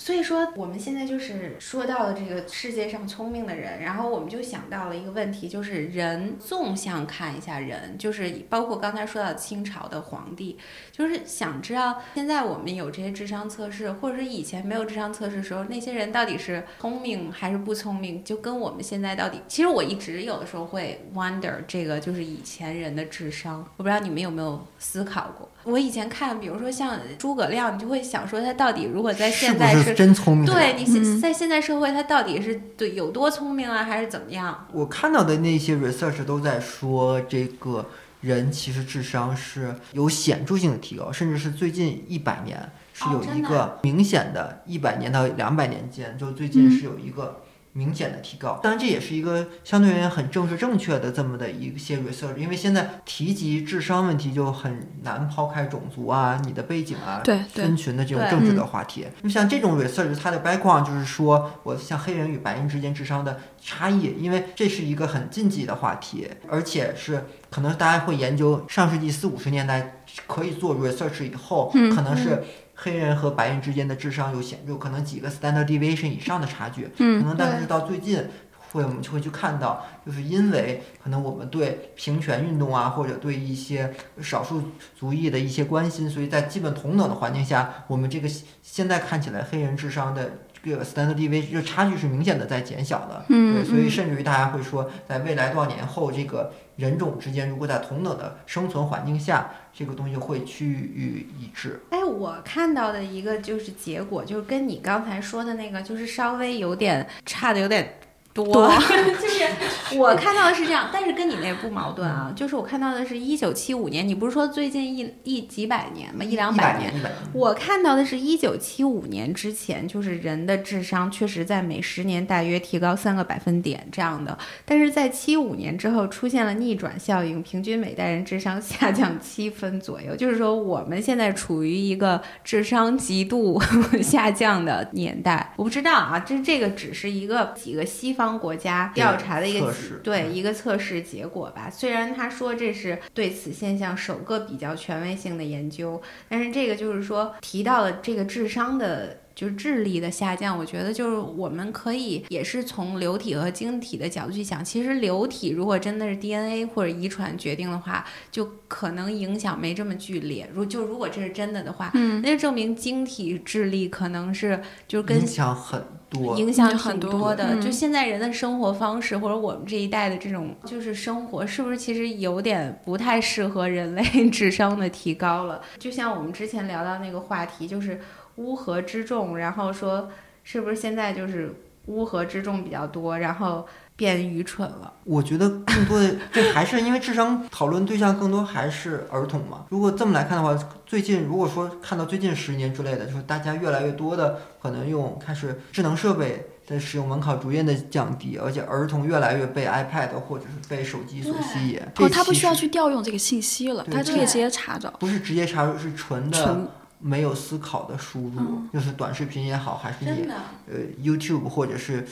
[0.00, 10.56] 所以说，我们现在就是说到了这个世界上聪明的人，然后我们就想到了一个问题，就是人纵向看一下人，就是包括刚才说到清朝的皇帝，
[10.92, 25.50] 就是想知道现在我们有这些智商测试，或者是以前没有智商测试的时候，那些人到底是聪明还是不聪明，就跟我们现在到底，其实我一直有的时候会 wonder 这个就是以前人的智商，我不知道你们有没有思考过。
[25.68, 30.46] 我以前看，比如说像诸葛亮，你就会想说他到底如果在现在是真聪明？
[30.46, 34.66] 对，你在现在社会，他到底是对有多聪明啊，还是怎么样？
[34.72, 37.86] 我看到的那些 research 都在说，这个
[38.22, 47.42] 人其实智商是有显著性的提高，甚至是最近一百年是有一个明显的，一百年到两百年间，就最近是有一个。
[47.72, 59.06] 明显的提高，当然这也是一个相对而言很正式正确的这么的一些 research，因为现在提及智商问题就很难抛开种族啊、你的背景啊、分群的这种政治的话题。
[59.22, 72.42] 就像这种 research，它的 background 就是说我像黑人与白人之间智商的差异，因为这是一个很禁忌的话题，而且是可能大家会研究上世纪四五十年代可以做 research 以后，嗯可能是
[72.80, 78.24] 黑人和白人之间的智商有显著可能几个 standard deviation 以上的差距，可嗯，能但是到最近。
[78.70, 84.62] 会，我们就会去看到，就是因为可能我们对平权运动啊，或者对一些少数
[84.94, 88.28] 族裔的一些关心，所以在基本同等的环境下，我们这个
[88.62, 90.30] 现在看起来黑人智商的
[90.68, 93.24] 这个 standard deviation 这差距是明显的在减小的。
[93.28, 101.80] 嗯对，所以甚至于大家会说，在未来多少年后，这个人种之间如果在同等的生存环境下，这个东西会趋于一致。
[101.90, 107.94] 哎，我看到的一个就是结果，就是跟你刚才说的那个，就是稍微有点差的有点
[108.32, 108.44] 多，
[109.20, 112.32] 就是我看到的是这样，但是跟你那不矛盾啊。
[112.36, 116.24] 就是我看到的是一九七五年，你不是说最近一一几百年吗？
[116.24, 116.92] 一两百年。
[117.32, 130.14] 我看到的是一九七五年之前，就是人的智商确实在每十年大约提高三个百分点这样的，但是在七五年之后出现了逆转效应，平均每代人智商下降七分左右。
[130.14, 133.60] 就是说我们现在处于一个智商极度
[134.02, 135.52] 下降的年代。
[135.56, 139.72] 我不知道啊，这这个只是一个几个西方国家调查的一个
[140.02, 141.70] 对一个测试结果吧。
[141.70, 149.20] 虽然他说这是对此现象首个比较权威性的研究，但是这个就是说提到了这个智商的。
[149.38, 154.64] 就是智力的下降，我觉得就是我们可以也是从流体和晶体的角度去想。
[154.64, 160.50] 其实流体如果真的是 DNA 或者遗传决定的话，就可能影响没这么剧烈。
[160.52, 167.60] 如就如果这是真的的话，嗯，那就证明晶体智力可能是就是跟影响很多，影响挺多的。
[167.60, 175.60] 就现在人的生活方式或者我们这一代的这种就是生活，是不是其实有点不太适合人类 智商的提高了？
[175.78, 178.00] 就像我们之前聊到那个话题，就是。
[178.38, 180.08] 乌合之众，然后说
[180.44, 181.52] 是不是现在就是
[181.86, 183.66] 乌合之众比较多，然后
[183.98, 184.92] 变愚蠢了？
[185.02, 189.64] 我觉得更多的这还是因为智商讨论对象更多还是儿童嘛。
[189.70, 201.80] 如果这么来看的话，最近如果说看到最近十年之类的，就是大家越来越多的可能用开始智能设备的使用门槛逐渐的降低，而且儿童越来越被 iPad 或者是被手机所吸引。
[201.96, 204.88] 哦，他不需要去调用这个信息了，他就可以直接查找。
[205.00, 206.70] 不是直接查找，是纯的。
[207.00, 210.28] 没有思考的输入，就是短视频也好，还是你
[210.66, 212.04] 呃 YouTube 或者是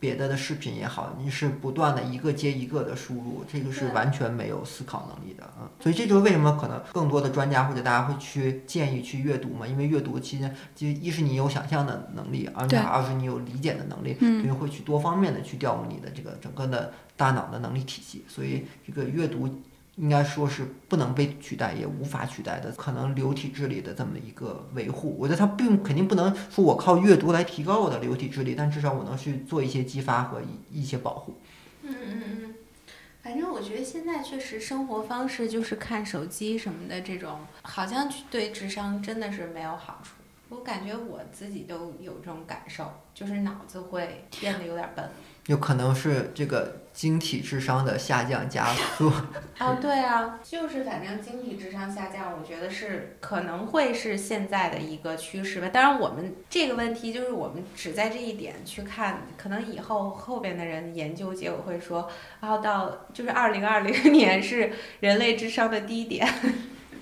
[0.00, 5.68] 别的的视频也好，你是不断的一个接一个的输入，这个是完全没有思考能力的啊。
[5.80, 19.48] 所以这就是为什么可能更多的专家或者大家会去建议去阅读嘛，因为阅读期间就一是你有想象的能力，而且二是你有理解的能力，因为会去多方面的去调动你的这个整个的大脑的能力体系，所以这个阅读。
[19.98, 25.16] 应该说是不能被取代，也无法取代的，可能流体智力的这么一个维护。
[25.18, 31.34] 我觉得它并肯定不能说我靠阅读来提高我的流体智力，但至少我能去做一些激发和一一些保护。
[31.82, 32.54] 嗯嗯嗯，
[33.22, 40.14] 反正我觉得现在确实生活方式就是看手机什么的这种，好像对智商真的是没有好处。
[40.50, 45.10] 我感觉我自己都有这种感受，就是脑子会变得有点笨。
[45.48, 49.10] 有可能是这个晶体智商的下降加速。
[49.58, 55.70] 哦，对啊，就是反正晶体智商下降，我觉得是可能会是现在的一个趋势吧。
[55.70, 64.70] 当然，我们这个问题就是我们只在这一点去看，可能以后后边的人研究结果会说，然后到就是二零二零年是
[65.00, 66.28] 人类智商的低点。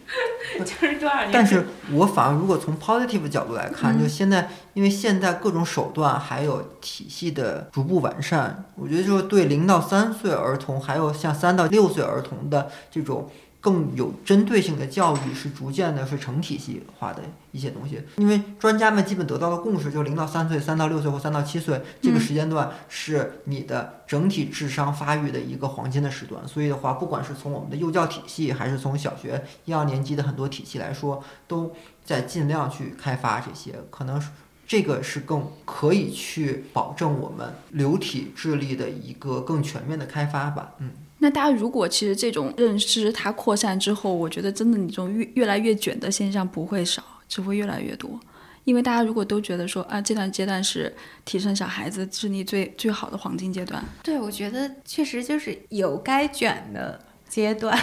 [0.65, 1.31] 就是多少年？
[1.33, 13.29] 但是我反而如果从 positive 角度来看，就现在，因为现在各种手段还有体系的逐步完善，我觉得就是对零到三岁儿童，还有像三到六岁儿童的这种。
[13.61, 18.01] 更有针对性的教育是逐渐的，是成体系化的一些东西。
[18.17, 26.47] 因为专家们基本得到了共识，就是零到三岁、三到六岁或三到七岁这个时间段是你的整体智商发育的一个黄金的时段。
[26.47, 33.75] 所以的话，不管是从我们的幼教体系，还是从小学一二年级的很多体系来说，都在尽量去开发这些。
[33.91, 34.23] 可能
[34.69, 40.75] 这个是更可以去保证我们流体智力的一个更全面的开发吧。
[40.79, 40.91] 嗯。
[41.27, 48.21] 那大家如果其实这种认知它扩散之后，我觉得真的你这种越越来越卷的现象不会少，只会越来越多。
[48.63, 57.77] 因为大家如果都觉得说啊，这段阶段是提升小孩子智力最最好的黄金阶段，对我觉得确实就是有该卷的阶段。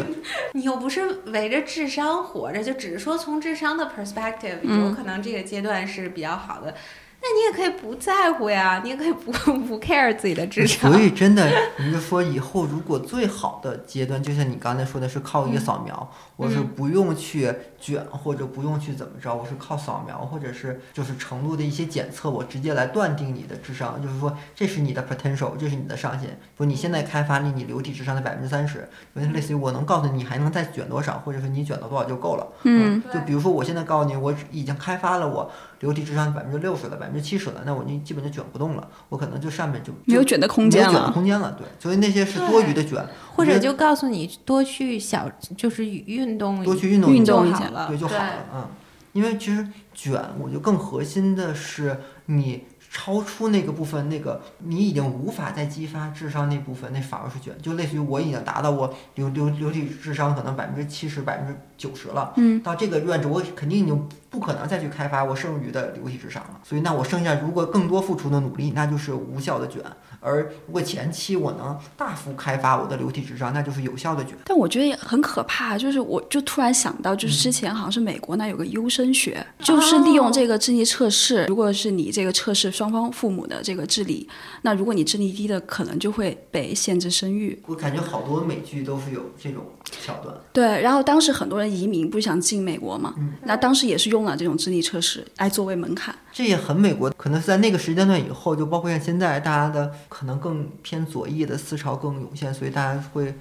[0.52, 6.74] 你又不是围着智商活着，就只是说从智商的 perspective，有可能这个阶段是比较好的。
[7.22, 10.90] 那你也可以不在乎呀，你也可以不 不 care 自己的智商。
[10.90, 26.38] 所以真的，你就说以后如果最好的阶段，就像你刚才说的是靠一个扫描，我是不用去卷或者不用去怎么着，我是靠扫描或者是就是程度的一些检测，我直接来断定你的智商，就是说这是你的 potential，这是你的上限。
[26.56, 32.46] 不，你现在开发了你流体智商的百分之三十，类似于我能告诉你还能再卷多少，或者说你卷到多少就够了。
[32.64, 35.50] 嗯，就比如说我现在告诉你，我已经开发了我。
[35.80, 43.02] 流体智商百分之六十了，百分之七十了，那我就基本就卷不动了，我可能就上面就没有卷的空间了，卷的空间了，对，所以那些是多余的卷，
[43.34, 45.26] 或者就告诉你多去小，
[45.56, 48.68] 就是运动，多去运动运动一下对就好了，嗯，
[49.12, 69.80] 因为其实卷，我觉得更核心的是你超出那个部分，那个你已经无法再激发智商那部分，那反而是卷，就类似于我已经达到我流流流体智商可能百分之七十、百分之九十了，嗯，到这个 range 我肯定已经不可能再去开发我剩余的流体智商了，所以那我剩下如果更多付出的努力，那就是无效的卷。
[70.20, 74.34] 而如果前期我能大幅开发我的流体智商，那就是有效的卷。
[74.44, 84.28] 但我觉得也很可怕，就是我就突然想到，就是之前好像是美国那有个优生学，就是利用这个智力测试，如果是你这个测试双方父母的这个智力，
[84.62, 87.60] 那如果你智力低的，可能就会被限制生育。
[87.66, 89.64] 我感觉好多美剧都是有这种
[90.02, 90.34] 桥段。
[90.52, 93.14] 对，然后当时很多人移民，不是想进美国嘛？
[93.42, 96.14] 那当时也是用了这种智力测试来作为门槛。
[96.32, 103.34] 这也很美国，可能是在那个时间段以后，就包括像现在，大家的可能更偏左翼的思潮更涌现，所以大家会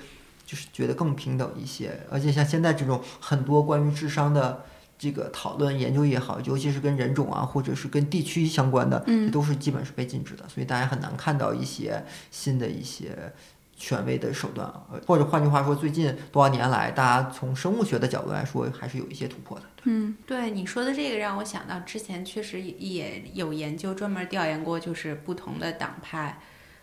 [0.46, 2.00] 就是觉得更平等一些。
[2.10, 4.66] 而且像现在这种很多关于智商的
[4.98, 13.34] 这个讨论研究也好，尤其是跟人种啊，或者是跟地区相关的，这都是基本是被禁止的，所以大家很难看到一些新的一些。
[13.80, 19.66] 权威的手段啊，呃或者换句话说，最近多少年来，大家从生物学的角度来说，还是有一些突破的。
[19.86, 26.40] 嗯，对你说的这个让我想到之前确实也有研究专门调研过，就是不同的党派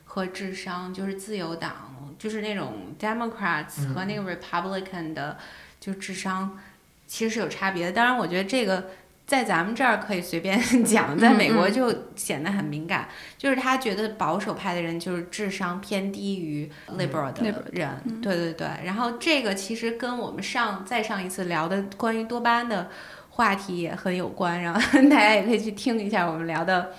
[0.07, 5.37] 和智商，就是自由党，就是那种 Democrats 和那个 Republican 的，
[5.79, 6.59] 就智商
[7.07, 7.93] 其实是有差别的。
[7.93, 8.89] 当然，我觉得这个。
[9.27, 13.09] 在咱们这儿可以随便 讲，在美国就显得很敏感。
[13.37, 17.91] 就是他觉得保守派的人就是智商偏低于 liberal 的人，
[18.23, 18.69] 对对对。
[18.85, 22.89] 然后这个其实跟我们上再上一次聊的关于多巴胺的
[23.31, 26.93] 话题也很有关，然后 大家也可以去听一下我们聊的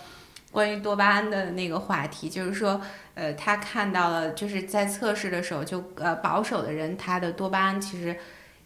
[0.51, 2.29] 关于多巴胺的那个话题。
[2.29, 2.81] 就是说，
[3.13, 8.17] 呃，他看到了就是在测试的时候，就呃保守的人他的多巴胺其实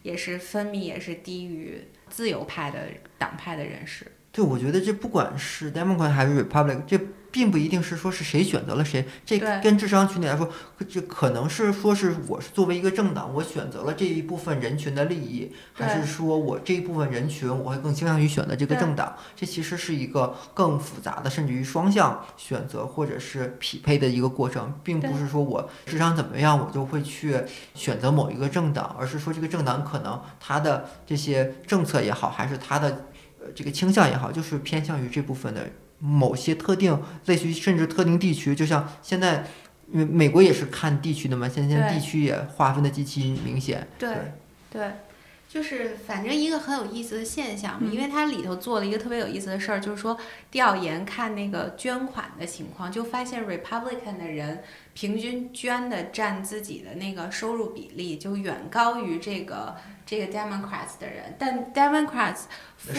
[0.01, 2.77] 也是分泌也是低于自由派的。
[3.21, 6.97] 党派的人士，对，我觉得这不管是 Democrat 还是 Republic，这
[7.31, 10.49] 并不一定是说是谁选择了谁，这跟智商群体来说，
[10.89, 19.15] 这可能是说是我是作为一个政党，我选择了这一部分人群的利益，还是说我这一部分人群我会更倾向于选择这个政党？
[19.35, 27.37] 这其实是一个更复杂的，甚至于双向选择或者是匹配的一个过程，并不是说我智商怎么样，我就会去
[27.75, 33.05] 选择某一个政党，而是说这个政党可能它的这些政策也好，还是它的。
[33.41, 35.67] 呃，这个倾向也好，就是偏向于这部分的
[35.99, 39.45] 某些特定，类似于甚至特定地区，就像现在，
[39.91, 43.87] 因为美国也是看地区的嘛，现在地区也划分的极其明显。
[43.97, 44.15] 对
[44.71, 44.91] 对，
[45.49, 50.17] 就是反正一个很有意思的现象嘛，因为它里头做了一个特别有意思的事儿，就是说
[50.49, 54.63] 调研看那个捐款的情况，就发现 Republican 的人
[54.93, 59.75] 平均捐的占自己的那个收入比例就远高于这个
[60.05, 62.41] 这个 Democrats 的人，但 Democrats。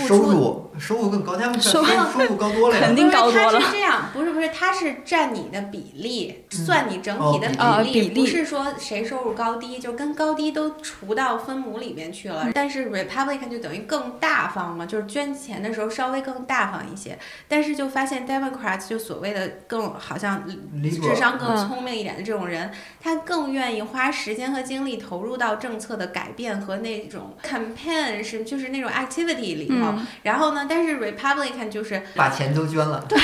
[0.06, 2.86] 收入收入更高，他们收收入高多了呀。
[2.86, 3.60] 肯定高多了。
[3.60, 7.48] 是这样，不是不是，他是占你的比例，算你整体的
[7.82, 12.48] 比例，不是说谁收入高低，就跟高低都除到分母里面去了。
[12.54, 17.18] 但是 Republican 就等于更大方嘛，就是捐钱的时候稍微更大方一些。
[17.48, 20.44] 但是就发现 Democrats 就所谓的更好像
[20.80, 22.70] 智商更聪明一点的这种人，
[23.00, 29.66] 他更愿意花时间和精力投入到政策的改变和那种 campaign 是就是那种 activity 里。
[29.70, 30.66] 嗯，然后呢？
[30.68, 33.06] 但是 Republican 就是把钱都捐了。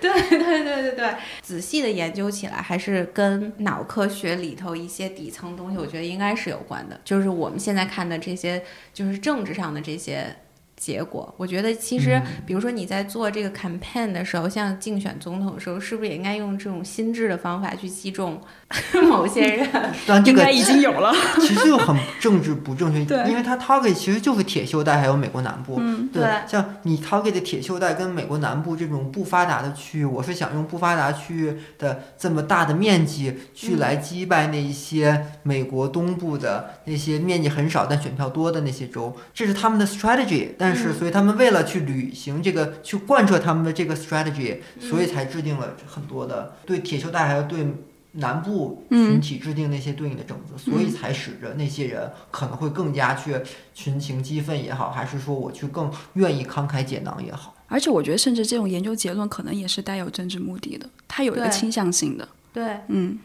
[0.00, 6.98] 对，对对对对对，仔细的研究起来，还是跟脑科学里头一些底层东西，我觉得应该是有关的。
[7.04, 8.62] 就是我们现在看的这些，
[8.94, 10.34] 就是政治上的这些。
[10.80, 18.40] 结果，我觉得其实，比如说你在做这个 campaign 的时候，像竞选总统的时候，是不是也应该用这种心智的方法去击中
[19.06, 19.68] 某些人？
[20.06, 21.12] 但这个已经有了，
[21.42, 25.78] 其实就很政治不正确，因为它 target 其实就是铁锈带还有美国南部。
[26.12, 40.70] 对，像你 target 的铁锈带跟美国南部这种不发达的区域，我是想用不发达区域的这么大的面积去来击败那一些美国东部的那些面积很少但选票多的那些州，这是他们的 strategy，但。
[40.70, 47.66] 但是，所以他们为了去履行这个，去贯彻他们的这个 strategy，所以才制定了很多的对铁锈带还有对
[48.12, 53.36] 南部群体制定那些对应的政策，所以才使着那些人可能会更加去
[53.74, 57.54] 群情激愤也好，还是说我去更愿意慷慨解囊也好。
[57.68, 62.28] 而且，我觉得甚至这种研究结论可能也是带有政治目的的，它有一个倾向性的。
[62.52, 63.18] 对，嗯。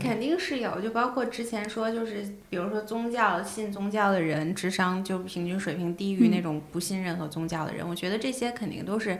[0.00, 7.88] 肯定是有，就包括之前说，就是比如说宗教信宗教的人，智商就平均水平低于那种不信任何宗教的人。
[7.88, 9.16] 我觉得这些肯定都是，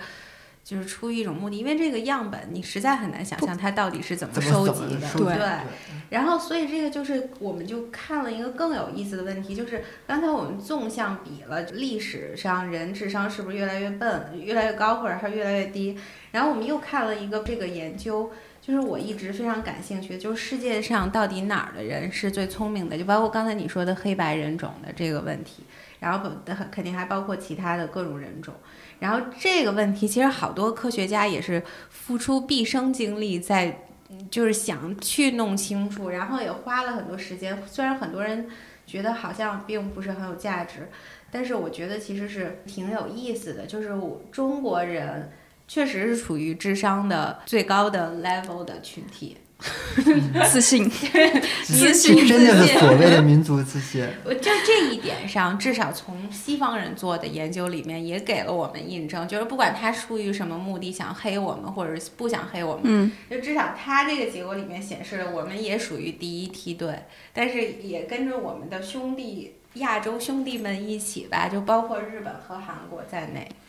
[0.66, 5.36] 就是出于一种目的，因为这个样本你实在很难想象它到底是怎么收集的，对。
[6.10, 15.96] 然后，所以这个就是，我们就看了一个更有意思的问题，就是刚才我们纵向比了历史上人智商是不是越来越笨、越来越高，或者还是越来越低。
[16.32, 25.62] 然后我们又看了一个这个研究，就是我一直非常感兴趣的，就是世界上到底哪儿的人是最聪明的，就包括刚才你说的黑白人种的这个问题，
[26.00, 26.30] 然后
[26.72, 28.52] 肯定还包括其他的各种人种。
[28.98, 33.82] 然后这个问题其实好多科学家也是付出毕生精力在。
[34.30, 37.60] 就是想去弄清楚，然后也花了很多时间。
[37.66, 38.48] 虽然很多人
[38.86, 40.88] 觉得好像并不是很有价值，
[41.28, 43.66] 但是我觉得其实是挺有意思的。
[43.66, 43.92] 就是
[44.30, 45.32] 中国人
[45.66, 49.36] 确实是处于智商的最高的 level 的群体。
[50.50, 50.88] 自信，
[51.64, 54.06] 自信，真的是所谓的民族自信。
[54.24, 73.65] 就这一点上，至少从西方人做的研究里面也给了我们印证，就是不管他出于什么目的想黑我们，或者是不想黑我们，嗯，就至少他这个结果里面显示了我们也属于第一梯队，但是也跟着我们的兄弟亚洲兄弟们一起吧，就包括日本和韩国在内，对。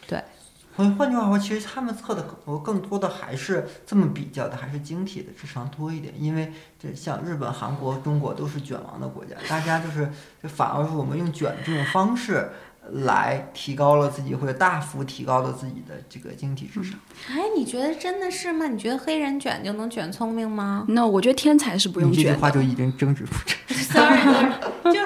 [0.78, 6.14] 换换句话说，其实他们测的更更多的还是这么比较的，还是晶体的智商多一点。
[6.20, 10.08] 因为这像日本、韩国、中国都是卷王的国家，大家就是
[10.42, 12.52] 就反而是我们用卷这种方式
[12.92, 16.94] 来提高了自己，或者大幅提高了自己的这个晶体智商。
[17.32, 18.68] 哎，你觉得真的是吗？
[18.68, 20.86] 你觉得黑人卷就能卷聪明吗？
[20.90, 22.24] 那我觉得天才是不用卷。
[22.24, 23.58] 这句话就已经争执不成。
[23.84, 24.54] Sorry，
[24.94, 25.00] 就。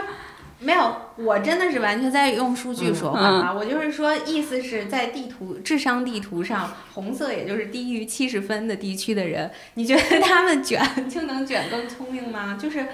[0.63, 3.51] 没有，我真的是完全在用数据说话啊！
[3.51, 12.57] 我就是说，意思是在地图智商地图上，红色也就是低于七十分的地区的人，你觉得他们卷就能卷更聪明吗？
[12.61, 12.85] 就是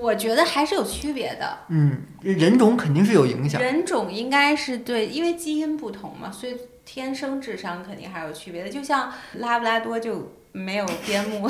[0.00, 1.58] 我觉得还是有区别的。
[1.68, 3.60] 嗯，人种肯定是有影响。
[3.60, 6.56] 人种应该是对，因为基因不同嘛，所以
[6.86, 8.70] 天生智商肯定还有区别的。
[8.70, 11.46] 就像拉布拉多就没有边牧。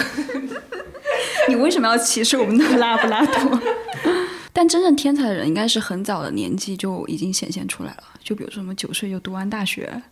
[1.48, 3.60] 你为什么要歧视我们的拉布拉多？
[4.52, 10.02] 但真正天才的人应该是很早的年纪就已经显现出来了，就比如说什么九岁就读完大学，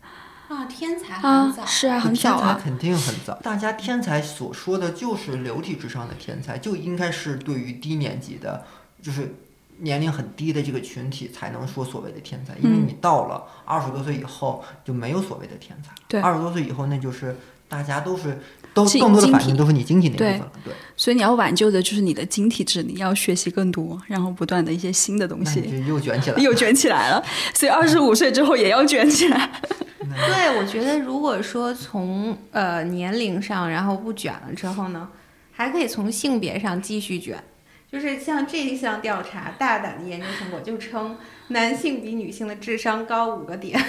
[0.48, 3.34] 啊，天才很早，是啊，很早啊，肯定很早。
[3.42, 8.64] 大家天才所说的就是流体智商的天才，就应该是对于低年级的，
[9.02, 9.34] 就是
[9.78, 17.36] 年龄很低的这个群体才能说所谓的天才，因为你到了二十多岁以后就没有所谓的天才，对，二十多岁以后那就是
[17.68, 18.38] 大家都是。
[18.74, 20.72] 都更多的反应都是你晶体那部分了，对。
[20.96, 25.84] 所以你要挽救的就是你的晶体智力，要学习更多，然后不断的一些新的东西。
[25.88, 27.20] 又卷起来， 又卷起来了。
[27.54, 29.50] 所以二十五岁之后也要卷起来。
[29.98, 35.08] 对，我觉得如果说从呃年龄上，然后不卷了之后呢，
[35.50, 37.42] 还可以从性别上继续卷。
[37.90, 41.16] 就是像这一项调查，大胆的研究成果就称
[41.48, 43.84] 男性比女性的智商高五个点。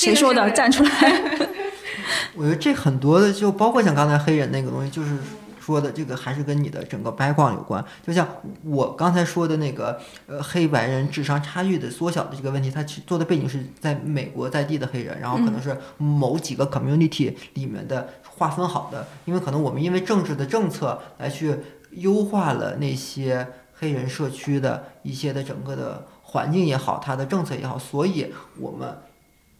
[0.00, 0.50] 谁说的？
[0.50, 0.90] 站出来。
[2.34, 5.10] 我觉得这很多的，就包括像刚才黑人那个东西，就是
[5.60, 7.84] 说的这个还是跟你的整个 background 有关。
[8.04, 8.26] 就像
[8.64, 21.54] 我刚才说的那个，呃，黑白人智商差距的缩小的这个问题，它做的背景是在美国在地的黑人，然后可能是某几个 community 里面的划分好的，因为可能我们因为政治的政策来去
[21.90, 28.96] 优化了那些黑人社区的一些的整个的环境也好，它的政策也好，所以我们。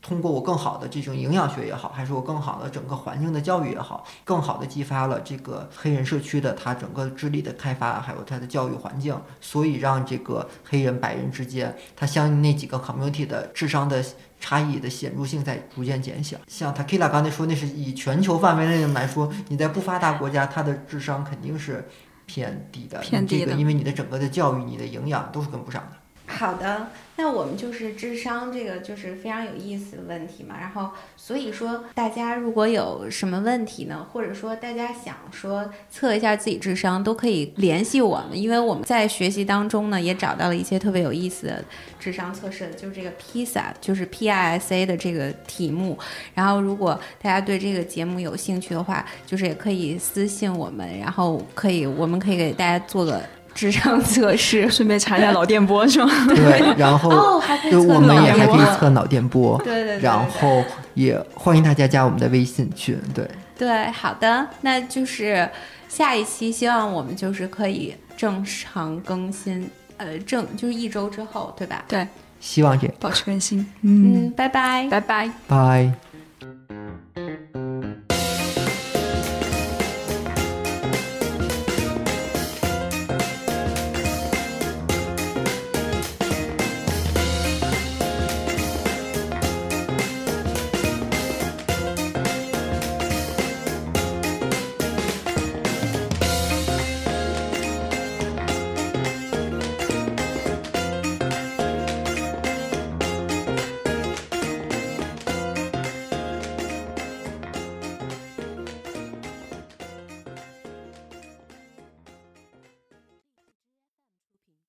[0.02, 14.02] 通过我更好的这种营养学也好，还是我更好的整个环境的教育也好，更好的激发了这个黑人社区的他整个智力的开发，还有他的教育环境，所以让这个黑人白人之间，他相应那几个 community 的智商的
[14.40, 16.38] 差异的显著性在逐渐减小。
[16.48, 21.86] 像 Takila 刚才说，那是以全球范围内来说，你在不发达国家，他的智商肯定是
[22.24, 25.99] 偏低的，偏低的，因为你的整个的教育、你的营养都是跟不上的。
[26.40, 26.86] 好的，
[27.16, 30.56] 那我们就是智商这个就是非常有意思的问题嘛。
[30.58, 41.62] 然后所以说，大家如果有什么问题呢，或者说大家想说测一下自己智商，都可以联系我们，因为我们在学习当中呢也找到了一些特别有意思的
[41.98, 45.98] 智商测试，就是这个 PISA，就是 P I S A 的这个题目。
[46.32, 53.22] 然后如果大家对这个节目有兴趣的话，就是也可以私信我们，然后可以我们可以给大家做个。
[53.54, 56.10] 智商测试， 顺便查一下脑电波是吗？
[56.28, 57.40] 对， 然后
[57.70, 59.58] 就我们也还可以测脑电波。
[59.64, 60.00] 对对对。
[60.00, 60.62] 然后
[60.94, 62.98] 也欢迎大家加我们的微信群。
[63.14, 63.28] 对
[63.58, 65.48] 对，好的，那就是
[65.88, 71.84] 下一期，希望我们就是可以正常更新，呃，正就是一周之后，对吧？
[71.86, 72.06] 对，
[72.40, 73.66] 希望也，保持更新。
[73.82, 75.92] 嗯，拜拜，拜拜，拜。